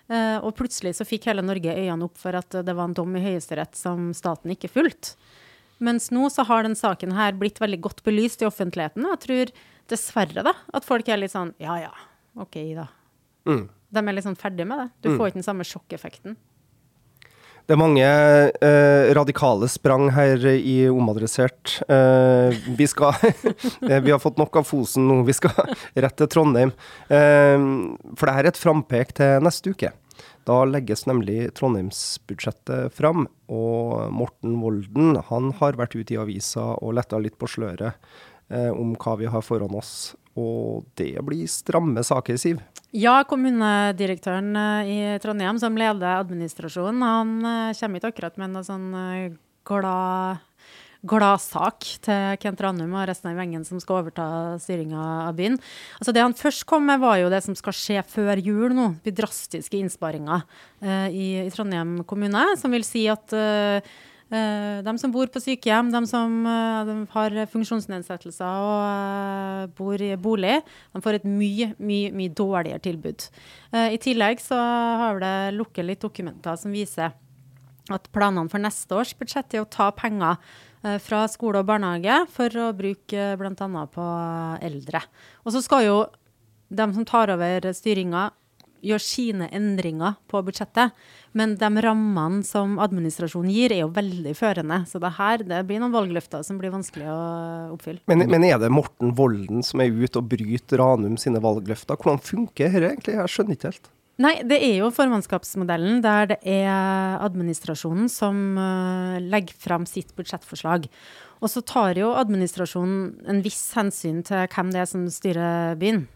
Eh, 0.07 0.37
og 0.39 0.55
plutselig 0.55 0.95
så 0.97 1.05
fikk 1.07 1.27
hele 1.27 1.43
Norge 1.43 1.73
øynene 1.75 2.07
opp 2.07 2.17
for 2.17 2.37
at 2.39 2.55
eh, 2.55 2.63
det 2.65 2.75
var 2.77 2.87
en 2.87 2.95
dom 2.97 3.15
i 3.19 3.23
Høyesterett 3.25 3.75
som 3.75 4.09
staten 4.15 4.53
ikke 4.53 4.71
fulgte. 4.71 5.17
Mens 5.83 6.09
nå 6.15 6.29
så 6.33 6.45
har 6.47 6.63
den 6.65 6.77
saken 6.79 7.13
her 7.13 7.35
blitt 7.37 7.59
veldig 7.61 7.81
godt 7.83 7.99
belyst 8.07 8.41
i 8.41 8.47
offentligheten, 8.47 9.03
og 9.05 9.13
jeg 9.17 9.23
tror 9.25 9.51
dessverre 9.91 10.45
da, 10.47 10.55
at 10.73 10.87
folk 10.87 11.07
er 11.11 11.19
litt 11.21 11.35
sånn 11.35 11.53
ja 11.61 11.75
ja, 11.83 11.91
OK 12.39 12.57
da. 12.73 12.87
Mm. 13.47 13.67
De 13.67 14.01
er 14.01 14.15
litt 14.17 14.25
sånn 14.25 14.39
ferdig 14.39 14.65
med 14.67 14.81
det. 14.81 14.87
Du 15.05 15.11
får 15.13 15.29
ikke 15.29 15.39
den 15.39 15.45
samme 15.45 15.67
sjokkeffekten. 15.67 16.39
Det 17.67 17.75
er 17.75 17.79
mange 17.81 18.03
eh, 18.63 19.09
radikale 19.11 19.67
sprang 19.67 20.05
her 20.15 20.39
i 20.55 20.85
Omadressert. 20.87 21.73
Eh, 21.91 22.55
vi 22.79 22.85
skal 22.87 23.11
eh, 23.89 23.99
Vi 23.99 24.13
har 24.13 24.21
fått 24.23 24.39
nok 24.39 24.55
av 24.61 24.69
Fosen 24.69 25.03
nå, 25.09 25.17
vi 25.27 25.35
skal 25.35 25.51
rett 26.05 26.15
til 26.15 26.29
Trondheim. 26.31 26.71
Eh, 27.11 27.65
for 28.15 28.23
det 28.23 28.35
her 28.37 28.47
er 28.47 28.51
et 28.53 28.61
frampek 28.61 29.11
til 29.19 29.43
neste 29.43 29.75
uke. 29.75 29.91
Da 30.47 30.61
legges 30.63 31.03
nemlig 31.11 31.49
Trondheimsbudsjettet 31.59 32.95
fram, 32.95 33.27
og 33.51 34.13
Morten 34.15 34.55
Volden 34.63 35.19
han 35.27 35.51
har 35.59 35.75
vært 35.75 35.99
ute 35.99 36.15
i 36.15 36.21
avisa 36.23 36.69
og 36.79 36.95
letta 36.95 37.19
litt 37.19 37.35
på 37.35 37.51
sløret 37.51 37.99
eh, 38.47 38.71
om 38.71 38.95
hva 38.95 39.19
vi 39.19 39.27
har 39.27 39.43
foran 39.43 39.75
oss. 39.75 40.13
Og 40.39 40.87
det 40.95 41.17
blir 41.27 41.51
stramme 41.51 41.99
saker, 41.99 42.39
Siv. 42.39 42.63
Ja, 42.95 43.19
kommunedirektøren 43.27 44.55
eh, 44.55 44.89
i 44.89 44.99
Trondheim, 45.19 45.59
som 45.59 45.75
leder 45.75 46.21
administrasjonen, 46.21 47.03
han 47.03 47.33
eh, 47.43 47.77
kommer 47.81 47.99
ikke 47.99 48.13
akkurat 48.13 48.39
med 48.39 48.53
noe 48.53 48.63
sånn 48.63 48.93
eh, 48.95 49.35
glad 49.67 50.45
gladsak 51.05 51.85
til 52.03 52.37
Kent 52.41 52.61
Ranum 52.63 52.95
og 52.97 53.05
resten 53.09 53.29
av 53.31 53.37
gjengen 53.39 53.65
som 53.67 53.81
skal 53.81 54.01
overta 54.01 54.25
styringa 54.61 55.03
av 55.27 55.37
byen. 55.37 55.57
Altså 55.99 56.13
Det 56.15 56.23
han 56.23 56.35
først 56.37 56.65
kom 56.69 56.87
med, 56.89 57.01
var 57.03 57.19
jo 57.21 57.31
det 57.33 57.43
som 57.45 57.57
skal 57.57 57.75
skje 57.75 58.03
før 58.07 58.41
jul 58.41 58.75
nå. 58.75 58.89
De 59.05 59.13
drastiske 59.15 59.77
innsparinger 59.79 60.43
uh, 60.83 61.07
i, 61.09 61.45
i 61.45 61.53
Trondheim 61.53 62.01
kommune. 62.09 62.43
Som 62.59 62.73
vil 62.75 62.85
si 62.87 63.05
at 63.11 63.33
eh, 63.35 63.85
de 64.29 64.93
som 64.99 65.11
bor 65.13 65.29
på 65.31 65.39
sykehjem, 65.39 65.91
de 65.93 66.01
som 66.09 66.33
eh, 66.43 66.79
de 66.89 66.95
har 67.13 67.35
funksjonsnedsettelser 67.53 68.65
og 68.67 68.81
eh, 68.83 69.69
bor 69.77 70.03
i 70.03 70.11
bolig, 70.19 70.57
de 70.91 71.03
får 71.03 71.19
et 71.19 71.29
mye, 71.31 71.69
mye, 71.79 72.11
mye 72.11 72.33
dårligere 72.35 72.83
tilbud. 72.83 73.29
Eh, 73.71 73.95
I 73.95 74.01
tillegg 74.03 74.43
så 74.43 74.59
har 75.03 75.21
det 75.23 75.35
lukket 75.55 75.87
litt 75.87 76.03
dokumenter 76.03 76.59
som 76.59 76.75
viser 76.75 77.15
at 77.93 78.09
planene 78.11 78.51
for 78.51 78.59
neste 78.59 78.95
års 78.99 79.13
budsjett 79.15 79.55
er 79.55 79.63
å 79.63 79.69
ta 79.71 79.89
penger 79.95 80.35
eh, 80.83 80.97
fra 81.03 81.23
skole 81.31 81.61
og 81.63 81.69
barnehage 81.69 82.19
for 82.33 82.61
å 82.65 82.73
bruke 82.75 83.29
bl.a. 83.39 83.85
på 83.93 84.09
eldre. 84.67 85.03
Og 85.45 85.55
så 85.55 85.63
skal 85.63 85.87
jo 85.87 85.97
de 86.67 86.89
som 86.91 87.07
tar 87.07 87.31
over 87.31 87.71
styringa, 87.71 88.27
gjøre 88.85 89.03
sine 89.03 89.47
endringer 89.55 90.17
på 90.29 90.41
budsjettet. 90.45 90.95
Men 91.37 91.55
de 91.59 91.83
rammene 91.83 92.45
som 92.47 92.77
administrasjonen 92.81 93.51
gir, 93.53 93.73
er 93.73 93.83
jo 93.83 93.91
veldig 93.93 94.33
førende. 94.37 94.81
Så 94.89 95.01
det 95.03 95.13
her 95.17 95.43
det 95.47 95.63
blir 95.69 95.81
noen 95.83 95.95
valgløfter 95.95 96.45
som 96.45 96.59
blir 96.61 96.73
vanskelig 96.73 97.09
å 97.11 97.19
oppfylle. 97.75 98.03
Men, 98.09 98.25
men 98.31 98.47
er 98.47 98.57
det 98.61 98.71
Morten 98.73 99.13
Volden 99.17 99.65
som 99.65 99.83
er 99.83 99.93
ute 99.93 100.21
og 100.21 100.31
bryter 100.31 100.81
Ranum 100.81 101.19
sine 101.21 101.41
valgløfter? 101.43 101.99
Hvordan 101.99 102.23
funker 102.23 102.71
dette 102.71 102.91
egentlig? 102.93 103.19
Jeg 103.19 103.33
skjønner 103.35 103.57
ikke 103.57 103.71
helt. 103.73 103.93
Nei, 104.17 104.33
det 104.49 104.57
er 104.65 104.79
jo 104.79 104.89
formannskapsmodellen 104.89 105.99
der 106.01 106.31
det 106.31 106.37
er 106.49 107.19
administrasjonen 107.21 108.07
som 108.09 108.57
eh, 108.57 109.17
legger 109.21 109.59
fram 109.61 109.85
sitt 109.85 110.15
budsjettforslag. 110.17 110.87
Og 111.37 111.51
så 111.53 111.61
tar 111.61 111.99
jo 112.01 112.15
administrasjonen 112.17 113.27
en 113.29 113.43
viss 113.45 113.61
hensyn 113.77 114.23
til 114.25 114.47
hvem 114.49 114.73
det 114.73 114.81
er 114.81 114.89
som 114.89 115.05
styrer 115.13 115.77
byen. 115.77 116.07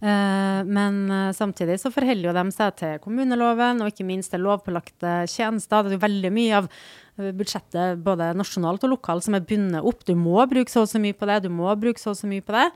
Eh, 0.00 0.64
men 0.64 1.10
eh, 1.10 1.32
samtidig 1.32 1.78
så 1.80 1.90
forholder 1.92 2.28
jo 2.28 2.36
de 2.36 2.44
seg 2.52 2.74
til 2.76 2.98
kommuneloven 3.00 3.80
og 3.80 3.88
ikke 3.88 4.04
minst 4.04 4.34
til 4.34 4.44
lovpålagte 4.44 5.22
tjenester. 5.32 5.86
Det 5.86 5.94
er 5.94 5.96
jo 5.96 6.04
veldig 6.04 6.32
mye 6.36 6.60
av 6.60 6.68
eh, 6.68 7.32
budsjettet, 7.36 8.02
både 8.04 8.34
nasjonalt 8.36 8.84
og 8.84 8.92
lokalt, 8.96 9.24
som 9.24 9.38
er 9.38 9.46
bundet 9.48 9.86
opp. 9.86 10.04
Du 10.04 10.12
må 10.18 10.44
bruke 10.50 10.72
så 10.72 10.84
og 10.84 10.92
så 10.92 11.00
mye 11.02 11.16
på 11.16 11.28
det, 11.30 11.42
du 11.46 11.50
må 11.52 11.72
bruke 11.80 12.02
så 12.02 12.12
og 12.12 12.20
så 12.20 12.28
mye 12.30 12.44
på 12.44 12.56
det. 12.56 12.68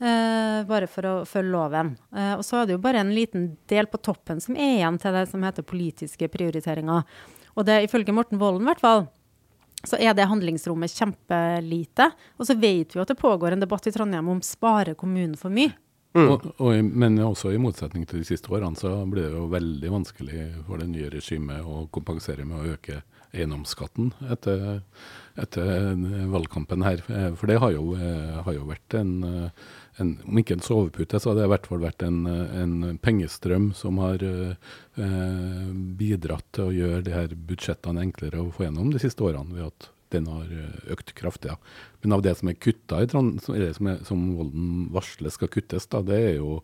Uh, 0.00 0.62
bare 0.64 0.86
for 0.88 1.04
å 1.04 1.10
følge 1.28 1.52
loven. 1.52 1.90
Uh, 2.08 2.38
og 2.38 2.44
så 2.46 2.62
er 2.62 2.70
det 2.70 2.72
jo 2.72 2.80
bare 2.80 3.02
en 3.02 3.10
liten 3.12 3.50
del 3.68 3.84
på 3.84 3.98
toppen 4.00 4.38
som 4.40 4.56
er 4.56 4.78
igjen 4.78 4.96
til 4.96 5.12
det 5.12 5.26
som 5.28 5.42
heter 5.44 5.66
politiske 5.68 6.30
prioriteringer. 6.32 7.02
Og 7.52 7.66
det 7.68 7.82
ifølge 7.84 8.14
Morten 8.16 8.40
Volden 8.40 8.64
i 8.64 8.70
hvert 8.70 8.80
fall, 8.80 9.04
så 9.84 9.98
er 10.00 10.16
det 10.16 10.30
handlingsrommet 10.30 10.94
kjempelite. 10.96 12.08
Og 12.40 12.48
så 12.48 12.56
vet 12.56 12.94
vi 12.94 12.96
jo 12.96 13.04
at 13.04 13.12
det 13.12 13.20
pågår 13.20 13.52
en 13.52 13.60
debatt 13.60 13.90
i 13.90 13.92
Trondheim 13.92 14.32
om 14.32 14.40
sparer 14.44 14.96
kommunen 14.96 15.36
for 15.36 15.52
mye. 15.52 15.74
Og, 16.18 16.46
og, 16.58 16.72
men 16.82 17.20
også 17.22 17.52
i 17.54 17.60
motsetning 17.62 18.02
til 18.08 18.22
de 18.22 18.26
siste 18.26 18.50
årene, 18.50 18.74
så 18.78 18.96
blir 19.06 19.28
det 19.28 19.36
jo 19.36 19.46
veldig 19.52 19.92
vanskelig 19.94 20.46
for 20.66 20.82
det 20.82 20.88
nye 20.90 21.10
regimet 21.12 21.62
å 21.62 21.84
kompensere 21.94 22.46
med 22.48 22.58
å 22.58 22.72
øke 22.74 23.02
eiendomsskatten 23.30 24.08
etter, 24.34 24.80
etter 25.38 25.92
valgkampen 26.32 26.82
her. 26.82 27.04
Eh, 27.06 27.28
For 27.38 27.46
det 27.46 27.60
har 27.62 27.70
jo, 27.76 27.94
eh, 27.94 28.40
har 28.42 28.56
jo 28.56 28.66
vært 28.66 28.96
en, 28.98 29.12
eh, 29.22 29.68
en, 30.02 30.16
om 30.26 30.40
ikke 30.42 30.56
en 30.58 30.66
sovepute, 30.66 31.20
så 31.20 31.30
har 31.30 31.38
det 31.38 31.46
i 31.46 31.52
hvert 31.54 31.70
fall 31.70 31.84
vært 31.84 32.02
en, 32.02 32.26
en 32.26 32.98
pengestrøm 32.98 33.70
som 33.78 34.02
har 34.02 34.18
eh, 34.26 34.74
bidratt 36.00 36.48
til 36.56 36.64
å 36.64 36.74
gjøre 36.74 37.06
de 37.06 37.14
her 37.14 37.38
budsjettene 37.38 38.02
enklere 38.02 38.42
å 38.42 38.50
få 38.50 38.66
gjennom 38.66 38.90
de 38.90 38.98
siste 38.98 39.22
årene, 39.22 39.54
ved 39.54 39.70
at 39.70 39.90
den 40.10 40.26
har 40.30 40.50
eh, 40.50 40.92
økt 40.92 41.12
kraftig. 41.18 41.52
Ja. 41.52 41.56
Men 42.00 42.14
av 42.16 42.22
det 42.24 42.32
som 42.38 42.48
er 42.48 42.56
kutta 42.56 43.02
i 43.02 43.08
Trond, 43.10 43.40
som, 43.44 43.56
som, 43.76 43.88
er, 43.90 43.98
som 44.08 44.20
Volden 44.38 44.86
varsler 44.94 45.32
skal 45.32 45.50
kuttes, 45.52 45.86
da, 45.92 46.00
det 46.04 46.16
er 46.16 46.34
jo 46.38 46.54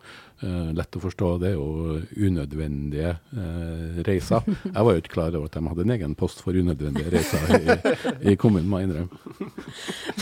eh, 0.41 0.71
lett 0.77 0.97
å 0.97 1.03
forstå. 1.03 1.31
Det 1.43 1.51
er 1.51 1.57
jo 1.59 1.99
unødvendige 2.17 3.13
eh, 3.15 3.99
reiser. 4.07 4.47
Jeg 4.49 4.87
var 4.89 4.97
jo 4.97 5.03
ikke 5.03 5.15
klar 5.15 5.37
over 5.37 5.51
at 5.51 5.59
de 5.59 5.65
hadde 5.71 5.87
en 5.87 5.95
egen 5.97 6.15
post 6.19 6.41
for 6.45 6.57
unødvendige 6.57 7.13
reiser 7.13 7.57
i, 7.59 8.33
i 8.33 8.37
kommunen, 8.41 8.69
må 8.71 8.81
jeg 8.81 8.91
innrømme. 8.91 9.51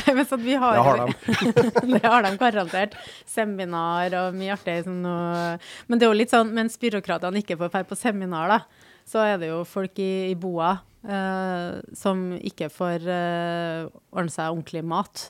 Nei, 0.01 0.17
men 0.19 0.27
sånn, 0.31 0.43
vi 0.45 0.57
har, 0.61 0.79
Det 0.79 0.87
har 0.89 1.05
de. 1.05 1.53
det 1.95 2.03
har 2.05 2.27
de 2.27 2.33
garantert. 2.41 2.97
Seminar 3.31 4.19
og 4.23 4.41
mye 4.41 4.57
artig. 4.57 4.81
Sånn, 4.89 5.05
og, 5.07 5.71
men 5.89 6.01
det 6.01 6.09
er 6.09 6.13
jo 6.13 6.19
litt 6.19 6.35
sånn, 6.35 6.51
mens 6.57 6.81
byråkratene 6.83 7.45
ikke 7.45 7.61
får 7.61 7.71
dra 7.77 7.87
på 7.87 7.99
seminar, 7.99 8.51
da, 8.51 8.91
så 9.07 9.23
er 9.23 9.39
det 9.41 9.53
jo 9.53 9.63
folk 9.69 9.99
i, 10.03 10.33
i 10.33 10.37
boa 10.39 10.75
eh, 11.07 11.81
som 11.97 12.27
ikke 12.41 12.71
får 12.73 13.09
eh, 13.09 13.91
ordne 14.15 14.35
seg 14.35 14.51
ordentlig 14.51 14.85
mat. 14.85 15.29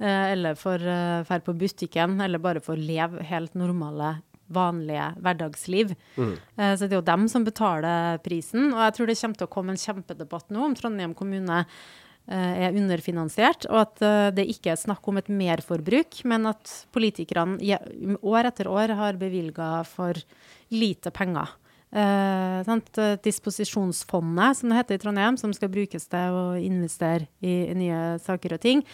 Eh, 0.00 0.32
eller 0.32 0.56
får 0.56 0.84
dra 1.28 1.38
på 1.44 1.56
butikken, 1.60 2.20
eller 2.24 2.42
bare 2.42 2.64
får 2.64 2.80
leve 2.80 3.24
helt 3.28 3.54
normale, 3.58 4.18
vanlige 4.50 5.06
hverdagsliv. 5.22 5.94
Mm. 6.16 6.34
Eh, 6.56 6.74
så 6.76 6.86
det 6.86 6.94
er 6.94 7.00
jo 7.00 7.06
dem 7.06 7.26
som 7.30 7.46
betaler 7.46 8.20
prisen. 8.24 8.72
Og 8.74 8.82
jeg 8.84 8.96
tror 8.96 9.10
det 9.10 9.18
kommer 9.20 9.40
til 9.40 9.48
å 9.48 9.54
komme 9.54 9.74
en 9.74 9.82
kjempedebatt 9.84 10.54
nå 10.54 10.66
om 10.66 10.76
Trondheim 10.78 11.14
kommune 11.18 11.62
eh, 11.62 12.66
er 12.66 12.76
underfinansiert, 12.76 13.68
og 13.70 13.84
at 13.84 14.04
eh, 14.06 14.26
det 14.40 14.48
ikke 14.50 14.74
er 14.74 14.82
snakk 14.82 15.06
om 15.10 15.20
et 15.22 15.30
merforbruk, 15.30 16.22
men 16.30 16.50
at 16.50 16.74
politikerne 16.94 17.80
år 18.20 18.50
etter 18.50 18.70
år 18.70 18.96
har 18.98 19.20
bevilga 19.20 19.72
for 19.88 20.18
lite 20.74 21.14
penger. 21.14 21.56
Eh, 21.90 22.58
sant? 22.66 22.98
Disposisjonsfondet, 23.24 24.56
som 24.60 24.70
det 24.70 24.76
heter 24.78 24.98
i 24.98 25.02
Trondheim, 25.02 25.38
som 25.40 25.54
skal 25.56 25.72
brukes 25.72 26.06
til 26.10 26.36
å 26.38 26.44
investere 26.60 27.26
i, 27.42 27.70
i 27.70 27.74
nye 27.74 28.18
saker 28.22 28.54
og 28.54 28.62
ting, 28.62 28.84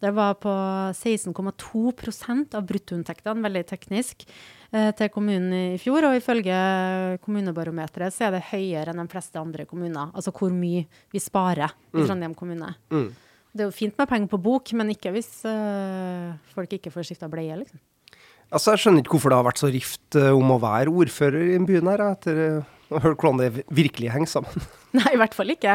det 0.00 0.10
var 0.12 0.34
på 0.40 0.52
16,2% 0.92 2.54
av 2.56 2.64
bruttoinntektene, 2.68 3.44
veldig 3.46 3.62
teknisk, 3.68 4.26
eh, 4.70 4.90
til 4.96 5.08
kommunen 5.12 5.52
i 5.56 5.78
fjor. 5.80 6.04
Og 6.10 6.18
ifølge 6.18 6.56
kommunebarometeret 7.24 8.12
så 8.12 8.28
er 8.28 8.36
det 8.36 8.48
høyere 8.50 8.92
enn 8.92 9.00
de 9.00 9.08
fleste 9.12 9.40
andre 9.40 9.64
kommuner. 9.68 10.12
Altså 10.12 10.34
hvor 10.36 10.52
mye 10.52 10.84
vi 11.12 11.22
sparer 11.22 11.72
i 11.72 11.96
Mm. 11.96 12.06
Trondheim 12.06 12.34
kommune. 12.36 12.74
Mm. 12.90 13.08
Det 13.56 13.64
er 13.64 13.70
jo 13.70 13.72
fint 13.72 13.96
med 13.96 14.08
penger 14.08 14.28
på 14.28 14.42
bok, 14.42 14.72
men 14.76 14.92
ikke 14.92 15.12
hvis 15.12 15.44
øh, 15.48 16.36
folk 16.52 16.72
ikke 16.76 16.92
får 16.92 17.08
skifta 17.08 17.28
bleie, 17.32 17.56
liksom. 17.56 17.80
Altså, 18.54 18.74
Jeg 18.74 18.84
skjønner 18.84 19.02
ikke 19.02 19.16
hvorfor 19.16 19.32
det 19.32 19.38
har 19.40 19.46
vært 19.48 19.60
så 19.62 19.70
rift 19.74 20.18
eh, 20.18 20.32
om 20.34 20.54
å 20.54 20.60
være 20.62 20.92
ordfører 20.92 21.54
i 21.56 21.60
byen 21.66 21.90
her, 21.90 22.02
etter 22.12 22.40
eh, 22.44 22.74
å 22.86 22.98
ha 22.98 23.02
hørt 23.08 23.18
hvordan 23.18 23.40
det 23.42 23.64
virkelig 23.74 24.12
henger 24.14 24.30
sammen. 24.30 24.66
Nei, 24.96 25.08
i 25.16 25.18
hvert 25.18 25.34
fall 25.34 25.50
ikke. 25.52 25.74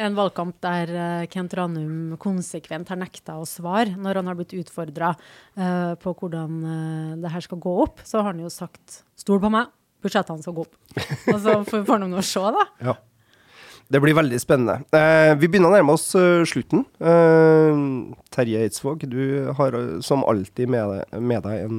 En 0.00 0.16
valgkamp 0.16 0.56
der 0.64 0.92
eh, 0.96 1.26
Kent 1.32 1.56
Ranum 1.58 2.14
konsekvent 2.22 2.88
har 2.92 3.00
nekta 3.00 3.36
å 3.36 3.44
svare 3.48 3.98
når 4.00 4.22
han 4.22 4.30
har 4.32 4.38
blitt 4.38 4.56
utfordra 4.56 5.12
på 5.56 6.14
hvordan 6.20 6.56
eh, 6.72 7.12
det 7.20 7.34
her 7.34 7.44
skal 7.44 7.60
gå 7.60 7.74
opp. 7.84 8.00
Så 8.08 8.22
har 8.22 8.32
han 8.32 8.40
jo 8.40 8.52
sagt 8.52 9.02
'stol 9.16 9.42
på 9.42 9.52
meg, 9.52 9.68
budsjettene 10.04 10.44
skal 10.44 10.56
gå 10.56 10.64
opp'. 10.64 10.80
Og 11.34 11.38
så 11.44 11.60
får 11.68 11.92
han 11.98 12.08
nå 12.10 12.24
se, 12.24 12.48
da. 12.56 12.64
Ja. 12.92 12.96
Det 13.88 14.00
blir 14.02 14.16
veldig 14.18 14.38
spennende. 14.42 14.80
Eh, 14.96 15.32
vi 15.38 15.48
begynner 15.48 15.70
å 15.70 15.76
nærme 15.76 15.94
oss 15.94 16.08
eh, 16.18 16.42
slutten. 16.48 16.82
Eh, 16.98 17.82
Terje 18.34 18.64
Eidsvåg, 18.64 19.06
du 19.10 19.52
har 19.58 19.76
eh, 19.78 20.00
som 20.02 20.24
alltid 20.26 20.72
med, 20.74 21.04
med 21.22 21.44
deg 21.46 21.68
en, 21.68 21.78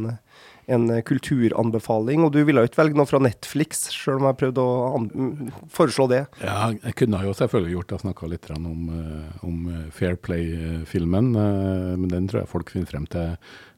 en 0.71 0.87
kulturanbefaling. 1.03 2.23
Og 2.23 2.31
du 2.31 2.39
ville 2.47 2.63
jo 2.63 2.71
ikke 2.71 2.79
velge 2.79 2.99
noe 2.99 3.09
fra 3.09 3.19
Netflix, 3.23 3.89
sjøl 3.91 4.21
om 4.21 4.29
jeg 4.29 4.39
prøvde 4.39 4.63
å 4.63 5.03
mm, 5.03 5.51
foreslå 5.73 6.07
det. 6.13 6.23
Ja, 6.39 6.71
jeg 6.77 6.95
kunne 7.03 7.23
jo 7.27 7.35
selvfølgelig 7.35 7.75
gjort 7.75 7.91
det. 7.91 8.01
Snakka 8.05 8.31
litt 8.31 8.51
om, 8.55 8.87
eh, 9.01 9.47
om 9.49 9.63
Fair 9.95 10.15
Play-filmen, 10.15 11.33
men 11.35 12.11
den 12.13 12.31
tror 12.31 12.45
jeg 12.45 12.53
folk 12.55 12.71
finner 12.71 12.91
frem 12.93 13.09
til, 13.11 13.35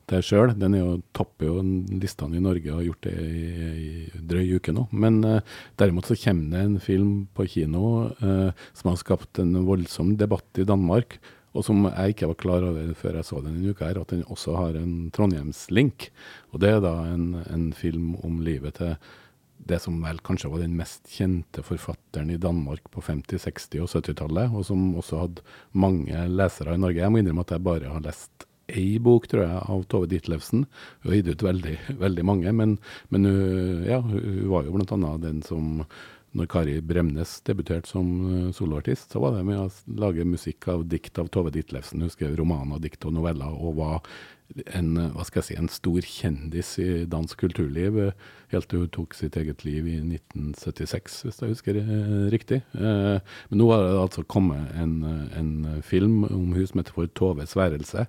til 0.09 0.23
sjøl. 0.25 0.53
Den 0.59 0.77
jo, 0.77 0.99
topper 1.15 1.49
jo 1.49 1.63
listene 2.01 2.39
i 2.39 2.43
Norge 2.43 2.71
og 2.71 2.81
har 2.81 2.87
gjort 2.89 3.07
det 3.07 3.15
i, 3.23 3.49
i 4.17 4.23
drøy 4.31 4.55
uke 4.59 4.75
nå. 4.75 4.85
Men 4.91 5.21
eh, 5.27 5.57
derimot 5.79 6.09
så 6.09 6.17
kommer 6.19 6.55
det 6.55 6.63
en 6.65 6.79
film 6.83 7.13
på 7.37 7.47
kino 7.55 7.83
eh, 8.19 8.49
som 8.73 8.91
har 8.91 9.01
skapt 9.01 9.41
en 9.43 9.53
voldsom 9.67 10.15
debatt 10.19 10.61
i 10.61 10.67
Danmark. 10.67 11.19
Og 11.57 11.65
som 11.65 11.87
jeg 11.87 12.13
ikke 12.13 12.29
var 12.29 12.37
klar 12.41 12.65
over 12.67 12.91
før 12.97 13.17
jeg 13.17 13.27
så 13.27 13.39
den 13.41 13.57
denne 13.57 13.73
uka, 13.73 13.87
her, 13.87 14.01
at 14.01 14.11
den 14.13 14.27
også 14.29 14.53
har 14.57 14.77
en 14.77 15.09
Trondheimslink. 15.15 16.11
Og 16.53 16.61
det 16.61 16.75
er 16.75 16.83
da 16.85 16.93
en, 17.09 17.31
en 17.49 17.71
film 17.73 18.13
om 18.21 18.37
livet 18.45 18.77
til 18.77 18.93
det 19.69 19.79
som 19.83 19.97
vel 20.01 20.21
kanskje 20.25 20.49
var 20.51 20.61
den 20.63 20.77
mest 20.77 21.09
kjente 21.11 21.63
forfatteren 21.65 22.31
i 22.31 22.39
Danmark 22.41 22.85
på 22.93 23.03
50-, 23.03 23.43
60- 23.49 23.83
og 23.83 23.89
70-tallet, 23.91 24.53
og 24.55 24.65
som 24.65 24.85
også 24.97 25.23
hadde 25.25 25.43
mange 25.73 26.27
lesere 26.31 26.77
i 26.77 26.81
Norge. 26.81 27.01
Jeg 27.01 27.11
må 27.11 27.21
innrømme 27.21 27.43
at 27.45 27.53
jeg 27.57 27.65
bare 27.65 27.91
har 27.91 28.05
lest 28.05 28.48
ei 28.77 28.99
bok, 29.03 29.27
tror 29.31 29.45
jeg, 29.45 29.63
av 29.73 29.83
Tove 29.91 30.09
Ditlevsen. 30.11 30.65
Hun 31.01 31.11
har 31.11 31.19
gitt 31.19 31.33
ut 31.33 31.47
veldig, 31.49 31.75
veldig 32.05 32.25
mange, 32.27 32.53
men, 32.55 32.77
men 33.09 33.27
hun, 33.29 33.83
ja, 33.87 33.99
hun 34.01 34.47
var 34.51 34.67
jo 34.67 34.79
annet 34.79 35.25
den 35.25 35.43
som 35.45 35.83
når 36.37 36.49
Kari 36.49 36.79
Bremnes 36.85 37.39
debuterte 37.47 37.89
som 37.89 38.09
eh, 38.29 38.49
soloartist, 38.53 39.11
så 39.13 39.21
var 39.23 39.35
det 39.35 39.45
med 39.47 39.61
å 39.63 39.69
lage 39.99 40.27
musikk 40.27 40.67
av 40.69 40.85
dikt 40.89 41.17
av 41.21 41.29
Tove 41.33 41.53
Ditlevsen. 41.53 42.03
Hun 42.05 42.13
skrev 42.13 42.35
romaner, 42.37 42.81
dikt 42.83 43.07
og 43.09 43.15
noveller, 43.17 43.49
og 43.49 43.79
var 43.79 44.11
en, 44.77 44.91
eh, 44.97 45.09
hva 45.15 45.25
skal 45.25 45.41
jeg 45.41 45.47
si, 45.49 45.57
en 45.57 45.71
stor 45.73 46.05
kjendis 46.05 46.73
i 46.83 46.89
dansk 47.09 47.41
kulturliv, 47.41 47.97
eh, 48.03 48.27
helt 48.53 48.69
til 48.69 48.85
hun 48.85 48.93
tok 48.93 49.17
sitt 49.17 49.37
eget 49.41 49.65
liv 49.65 49.89
i 49.89 49.97
1976, 50.05 51.21
hvis 51.25 51.41
jeg 51.41 51.53
husker 51.55 51.81
riktig. 52.33 52.63
Men 52.73 53.57
nå 53.61 53.69
har 53.69 53.85
det 53.85 53.99
altså 54.01 54.23
kommet 54.25 54.73
en, 54.73 55.03
en 55.37 55.81
film 55.85 56.23
om 56.25 56.53
hun 56.53 56.65
som 56.65 56.81
heter 56.81 56.97
for 56.97 57.09
Toves 57.13 57.53
værelse, 57.57 58.07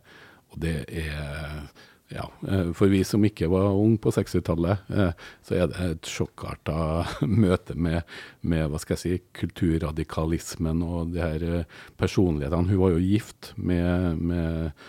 og 0.50 0.60
det 0.62 0.76
er 0.88 1.70
ja, 2.10 2.26
eh, 2.48 2.72
For 2.74 2.90
vi 2.90 3.04
som 3.06 3.24
ikke 3.26 3.48
var 3.50 3.70
unge 3.78 4.00
på 4.02 4.10
60-tallet, 4.14 4.82
eh, 4.90 5.12
så 5.46 5.54
er 5.54 5.68
det 5.70 5.84
et 5.86 6.10
sjokkarta 6.10 7.06
møte 7.44 7.76
med, 7.78 8.02
med 8.42 8.66
hva 8.70 8.80
skal 8.82 8.96
jeg 8.96 9.02
si, 9.02 9.20
kulturradikalismen 9.38 10.82
og 10.82 11.14
de 11.14 11.22
her 11.22 11.46
eh, 11.46 11.78
personlighetene. 12.00 12.72
Hun 12.72 12.82
var 12.82 12.96
jo 12.96 13.04
gift 13.04 13.52
med, 13.56 14.18
med 14.18 14.86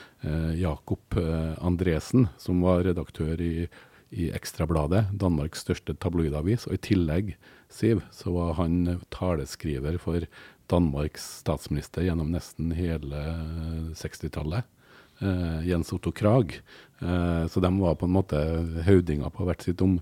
Jakob 0.53 1.15
Andresen, 1.65 2.27
som 2.37 2.59
var 2.61 2.83
redaktør 2.85 3.39
i, 3.41 3.65
i 4.13 4.27
Ekstrabladet, 4.37 5.07
Danmarks 5.17 5.63
største 5.65 5.95
tabloidavis. 5.97 6.67
Og 6.69 6.77
i 6.77 6.83
tillegg, 6.89 7.33
Siv, 7.71 8.03
så 8.13 8.33
var 8.35 8.57
han 8.59 8.99
taleskriver 9.13 9.97
for 10.01 10.27
Danmarks 10.69 11.23
statsminister 11.41 12.05
gjennom 12.05 12.29
nesten 12.33 12.73
hele 12.75 13.23
60-tallet 13.97 14.61
eh, 14.61 14.80
Jens 15.67 15.91
Otto 15.93 16.11
Krag. 16.15 16.55
Eh, 17.01 17.47
så 17.47 17.59
de 17.59 17.71
var 17.79 17.97
på 17.97 18.07
en 18.07 18.15
måte 18.15 18.39
høvdinger 18.85 19.31
på 19.33 19.45
hvert 19.47 19.63
sitt, 19.65 19.81
om, 19.81 19.99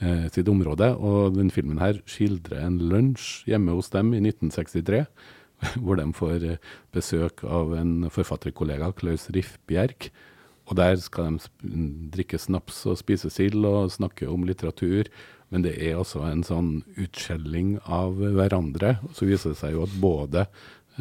eh, 0.00 0.26
sitt 0.28 0.48
område. 0.48 0.96
Og 0.98 1.36
den 1.36 1.50
filmen 1.50 1.78
her 1.78 2.00
skildrer 2.06 2.64
en 2.64 2.78
lunsj 2.78 3.44
hjemme 3.46 3.76
hos 3.76 3.90
dem 3.90 4.12
i 4.14 4.20
1963. 4.20 5.06
Hvor 5.82 5.96
de 5.96 6.12
får 6.12 6.44
eh, 6.44 6.56
besøk 6.92 7.44
av 7.44 7.74
en 7.78 8.10
forfatterkollega, 8.10 8.92
Klaus 8.96 9.30
Riffbjerg. 9.30 10.10
Og 10.70 10.76
der 10.76 10.96
skal 11.02 11.38
de 11.38 12.10
drikke 12.14 12.38
snaps 12.38 12.84
og 12.86 12.98
spise 12.98 13.30
sild 13.30 13.64
og 13.66 13.90
snakke 13.90 14.28
om 14.30 14.46
litteratur. 14.46 15.10
Men 15.50 15.62
det 15.62 15.74
er 15.82 15.98
altså 15.98 16.22
en 16.28 16.44
sånn 16.46 16.84
utskjelling 16.94 17.80
av 17.82 18.14
hverandre. 18.14 18.98
Og 19.02 19.16
så 19.18 19.26
viser 19.26 19.50
det 19.50 19.58
seg 19.58 19.74
jo 19.74 19.82
at 19.82 19.96
både 20.00 20.46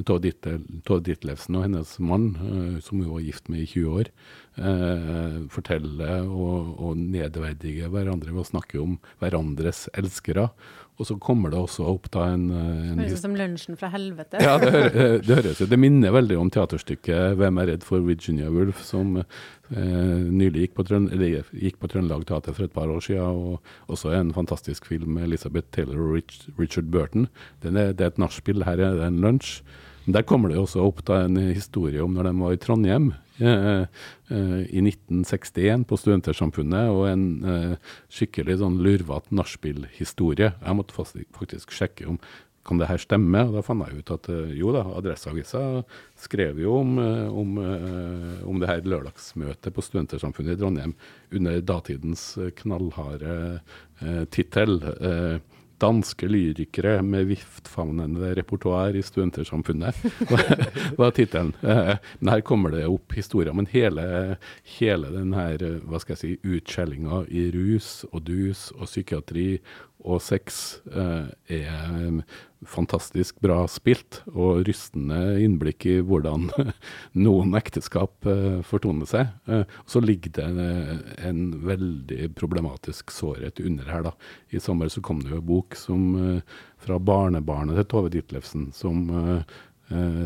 Tove 0.06 0.22
Ditle- 0.22 1.02
Ditlevsen 1.06 1.56
og 1.60 1.64
hennes 1.68 1.96
mann, 2.00 2.30
eh, 2.40 2.80
som 2.86 3.00
hun 3.02 3.12
var 3.14 3.22
gift 3.26 3.50
med 3.50 3.60
i 3.64 3.70
20 3.70 3.96
år, 4.02 4.12
eh, 4.60 5.40
forteller 5.54 6.26
og, 6.28 6.76
og 6.80 6.98
nedverdiger 7.00 7.90
hverandre 7.94 8.34
ved 8.34 8.44
å 8.44 8.50
snakke 8.52 8.82
om 8.82 9.00
hverandres 9.22 9.88
elskere. 9.98 10.50
Og 11.00 11.08
så 11.08 11.16
kommer 11.16 11.48
det 11.54 11.56
også 11.62 11.86
opp 11.88 12.10
da 12.12 12.26
en, 12.34 12.50
eh, 12.52 12.90
en 12.92 12.98
Høres 13.00 13.14
ut 13.16 13.22
som 13.24 13.36
lunsjen 13.40 13.78
fra 13.80 13.88
helvete. 13.94 14.42
ja, 14.44 14.58
det, 14.60 14.72
hø- 14.74 14.90
eh, 14.90 15.22
det 15.24 15.38
høres 15.38 15.62
ut. 15.64 15.70
Det 15.72 15.80
minner 15.80 16.12
veldig 16.12 16.38
om 16.42 16.50
teaterstykket 16.52 17.38
'Hvem 17.40 17.62
er 17.62 17.68
redd 17.72 17.84
for 17.88 18.02
Virginia 18.04 18.50
Woolf', 18.52 18.84
som 18.84 19.16
eh, 19.18 19.26
nylig 19.72 20.68
gikk 20.68 20.76
på, 20.76 21.88
Trøndelag 21.88 22.26
Teater 22.28 22.52
for 22.54 22.64
et 22.66 22.74
par 22.74 22.88
år 22.92 23.00
siden, 23.00 23.24
og 23.24 23.62
også 23.88 24.12
en 24.20 24.34
fantastisk 24.34 24.86
film 24.86 25.14
med 25.16 25.24
Elizabeth 25.30 25.68
Taylor 25.72 26.02
og 26.04 26.16
Rich, 26.16 26.50
Richard 26.60 26.92
Burton. 26.92 27.30
Den 27.64 27.78
er, 27.78 27.94
det 27.94 28.02
er 28.02 28.08
et 28.08 28.18
nachspiel, 28.20 28.66
her 28.66 28.74
er 28.80 28.96
det 29.00 29.08
en 29.08 29.22
lunsj. 29.22 29.62
Der 30.06 30.24
kommer 30.24 30.50
det 30.50 30.58
jo 30.58 30.66
også 30.66 30.84
opp 30.86 31.02
da 31.08 31.24
en 31.26 31.38
historie 31.54 32.02
om 32.04 32.16
når 32.16 32.30
de 32.30 32.36
var 32.40 32.54
i 32.56 32.60
Trondheim 32.62 33.10
eh, 33.42 33.86
eh, 34.32 34.60
i 34.70 34.84
1961 34.84 35.86
på 35.90 36.00
Studentersamfunnet, 36.00 36.92
og 36.94 37.08
en 37.12 37.26
eh, 37.44 37.96
skikkelig 38.14 38.60
sånn 38.62 38.80
lurvete 38.86 39.36
nachspiel-historie. 39.36 40.54
Jeg 40.56 40.80
måtte 40.80 40.96
faktisk 40.96 41.76
sjekke 41.76 42.08
om 42.10 42.22
kan 42.70 42.78
det 42.78 42.90
her 42.90 43.02
stemme? 43.02 43.42
Og 43.48 43.56
da 43.58 43.64
fant 43.66 43.88
jeg 43.88 44.04
ut 44.04 44.12
at 44.14 44.30
eh, 44.32 44.56
jo 44.60 44.74
da, 44.76 44.84
Adresseavisa 45.00 45.64
skrev 46.20 46.60
jo 46.62 46.80
om, 46.84 46.98
eh, 47.02 47.28
om, 47.42 47.56
eh, 47.64 48.42
om 48.50 48.60
det 48.62 48.70
her 48.70 48.84
lørdagsmøtet 48.86 49.74
på 49.76 49.86
Studentersamfunnet 49.86 50.58
i 50.58 50.60
Trondheim 50.60 50.96
under 51.36 51.62
datidens 51.62 52.26
knallharde 52.62 53.60
tittel 54.32 54.78
eh, 54.96 55.40
danske 55.80 56.28
lyrikere 56.30 57.00
med 57.06 57.30
viftfavnende 57.30 58.34
repertoar 58.38 58.98
i 58.98 59.04
studentersamfunnet, 59.06 59.96
var 61.00 61.14
tittelen. 61.16 61.54
Eh, 61.62 61.96
men 62.20 62.34
her 62.34 62.44
kommer 62.46 62.74
det 62.76 62.86
opp 62.88 63.16
historier. 63.18 63.56
Men 63.56 63.70
hele, 63.72 64.38
hele 64.78 65.12
den 65.14 65.34
jeg 66.16 66.22
si, 66.22 66.34
utskjellinga 66.44 67.24
i 67.30 67.50
rus 67.56 68.04
og 68.12 68.26
dus 68.30 68.70
og 68.78 68.90
psykiatri 68.90 69.50
og 70.08 70.22
sex 70.24 70.80
eh, 70.96 71.28
er 71.52 72.22
fantastisk 72.68 73.40
bra 73.44 73.62
spilt, 73.72 74.22
og 74.32 74.64
rystende 74.68 75.18
innblikk 75.44 75.86
i 75.90 75.98
hvordan 76.06 76.48
noen 77.26 77.56
ekteskap 77.60 78.28
eh, 78.30 78.60
fortoner 78.68 79.10
seg. 79.10 79.34
Eh, 79.52 79.66
så 79.90 80.02
ligger 80.04 80.36
det 80.40 80.50
en 81.28 81.44
veldig 81.68 82.32
problematisk 82.40 83.12
sårhet 83.12 83.60
under 83.64 83.92
her. 83.92 84.06
da. 84.10 84.16
I 84.56 84.64
sommer 84.64 84.92
så 84.92 85.04
kom 85.04 85.24
det 85.24 85.34
jo 85.34 85.42
en 85.42 85.50
bok 85.52 85.76
som, 85.80 86.06
fra 86.80 87.00
barnebarnet 87.00 87.82
til 87.82 87.90
Tove 87.92 88.12
Ditlevsen, 88.14 88.70
som 88.76 89.04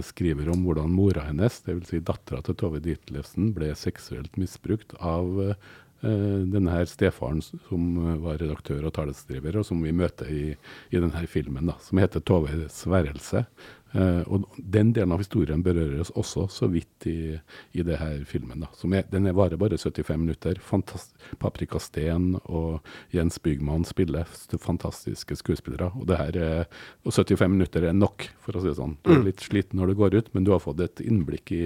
skriver 0.04 0.50
om 0.52 0.66
hvordan 0.66 0.92
mora 0.92 1.22
hennes, 1.24 1.62
dvs. 1.64 1.88
Si 1.88 2.02
dattera 2.04 2.42
til 2.44 2.58
Tove 2.60 2.82
Ditlevsen, 2.84 3.54
ble 3.56 3.70
seksuelt 3.80 4.36
misbrukt 4.36 4.92
av 5.00 5.56
denne 6.04 6.74
her 6.74 6.88
stefaren 6.90 7.42
som 7.44 7.84
eh, 8.02 8.18
var 8.24 8.42
redaktør 8.42 8.90
og 8.90 8.94
talesdriver, 8.98 9.60
og 9.60 9.68
som 9.68 9.80
vi 9.84 9.94
møter 9.96 10.32
i, 10.32 10.44
i 10.92 11.00
denne 11.00 11.28
filmen, 11.32 11.70
da, 11.72 11.78
som 11.84 12.02
heter 12.02 12.20
'Toves 12.20 12.84
værelse'. 12.86 13.46
Uh, 13.94 14.22
og 14.26 14.48
Den 14.58 14.92
delen 14.96 15.14
av 15.14 15.22
historien 15.22 15.64
berøres 15.64 16.12
også 16.18 16.48
så 16.50 16.70
vidt 16.72 17.08
i, 17.10 17.36
i 17.78 17.86
det 17.86 18.00
her 18.02 18.24
filmen. 18.26 18.64
da. 18.66 18.72
Er, 18.90 19.06
den 19.12 19.28
er 19.30 19.38
varer 19.38 19.60
bare 19.62 19.78
75 19.78 20.18
minutter. 20.18 20.60
Fantast 20.62 21.14
Paprika 21.40 21.80
Steen 21.82 22.34
og 22.44 22.82
Jens 23.14 23.40
Bygman 23.44 23.86
spiller 23.86 24.30
fantastiske 24.58 25.38
skuespillere. 25.40 25.92
Og 26.00 26.08
det 26.10 26.20
her 26.20 26.40
er, 26.42 26.66
og 27.06 27.14
75 27.14 27.52
minutter 27.52 27.88
er 27.88 27.98
nok, 27.98 28.28
for 28.44 28.58
å 28.58 28.64
si 28.64 28.72
det 28.72 28.78
sånn. 28.80 28.98
Du 29.04 29.14
er 29.14 29.22
mm. 29.22 29.28
litt 29.30 29.46
sliten 29.46 29.80
når 29.80 29.92
du 29.92 30.00
går 30.02 30.18
ut, 30.20 30.32
men 30.34 30.48
du 30.48 30.54
har 30.56 30.64
fått 30.64 30.82
et 30.84 31.04
innblikk 31.04 31.54
i 31.54 31.64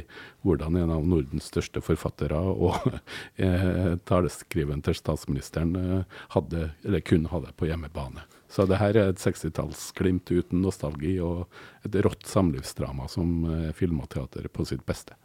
hvordan 0.47 0.79
en 0.81 0.95
av 0.97 1.07
Nordens 1.07 1.47
største 1.51 1.83
forfattere 1.83 2.37
og 2.37 2.75
eh, 3.43 3.95
taleskriveren 4.07 4.83
til 4.85 4.97
statsministeren 4.97 5.75
eh, 5.79 6.19
hadde, 6.35 6.71
eller 6.83 7.05
kun 7.05 7.29
hadde 7.31 7.55
på 7.57 7.69
hjemmebane. 7.69 8.25
Så 8.49 8.65
det 8.69 8.79
her 8.79 8.95
er 8.95 9.11
et 9.11 9.21
60-tallsglimt 9.21 10.31
uten 10.31 10.61
nostalgi, 10.63 11.17
og 11.19 11.47
et 11.87 11.97
rått 12.05 12.27
samlivsdrama 12.29 13.09
som 13.11 13.41
eh, 13.51 13.71
film 13.75 13.99
og 14.03 14.11
teater 14.13 14.47
på 14.51 14.65
sitt 14.67 14.85
beste. 14.87 15.17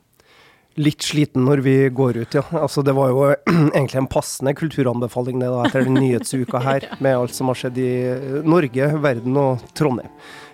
Litt 0.81 1.05
sliten 1.05 1.45
når 1.45 1.61
vi 1.61 1.75
går 1.93 2.23
ut, 2.23 2.35
ja. 2.39 2.43
Altså, 2.57 2.81
det 2.83 2.95
var 2.97 3.11
jo 3.13 3.27
egentlig 3.77 4.01
en 4.01 4.09
passende 4.11 4.55
kulturanbefaling 4.57 5.43
det 5.43 5.51
da, 5.53 5.67
etter 5.67 5.85
den 5.87 6.01
nyhetsuka 6.01 6.63
her, 6.65 6.89
med 7.05 7.19
alt 7.19 7.37
som 7.37 7.53
har 7.53 7.61
skjedd 7.61 7.79
i 7.83 7.93
Norge, 8.49 8.89
verden 9.05 9.37
og 9.37 9.67
Trondheim. 9.77 10.11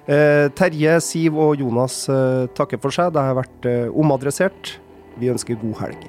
Eh, 0.08 0.48
Terje, 0.56 0.98
Siv 1.04 1.36
og 1.36 1.60
Jonas 1.60 2.06
eh, 2.08 2.46
takker 2.56 2.80
for 2.82 2.94
seg. 2.94 3.12
Det 3.14 3.26
har 3.28 3.36
vært 3.38 3.68
eh, 3.68 3.86
omadressert. 3.92 4.78
Vi 5.20 5.28
ønsker 5.30 5.60
god 5.60 5.84
helg. 5.84 6.08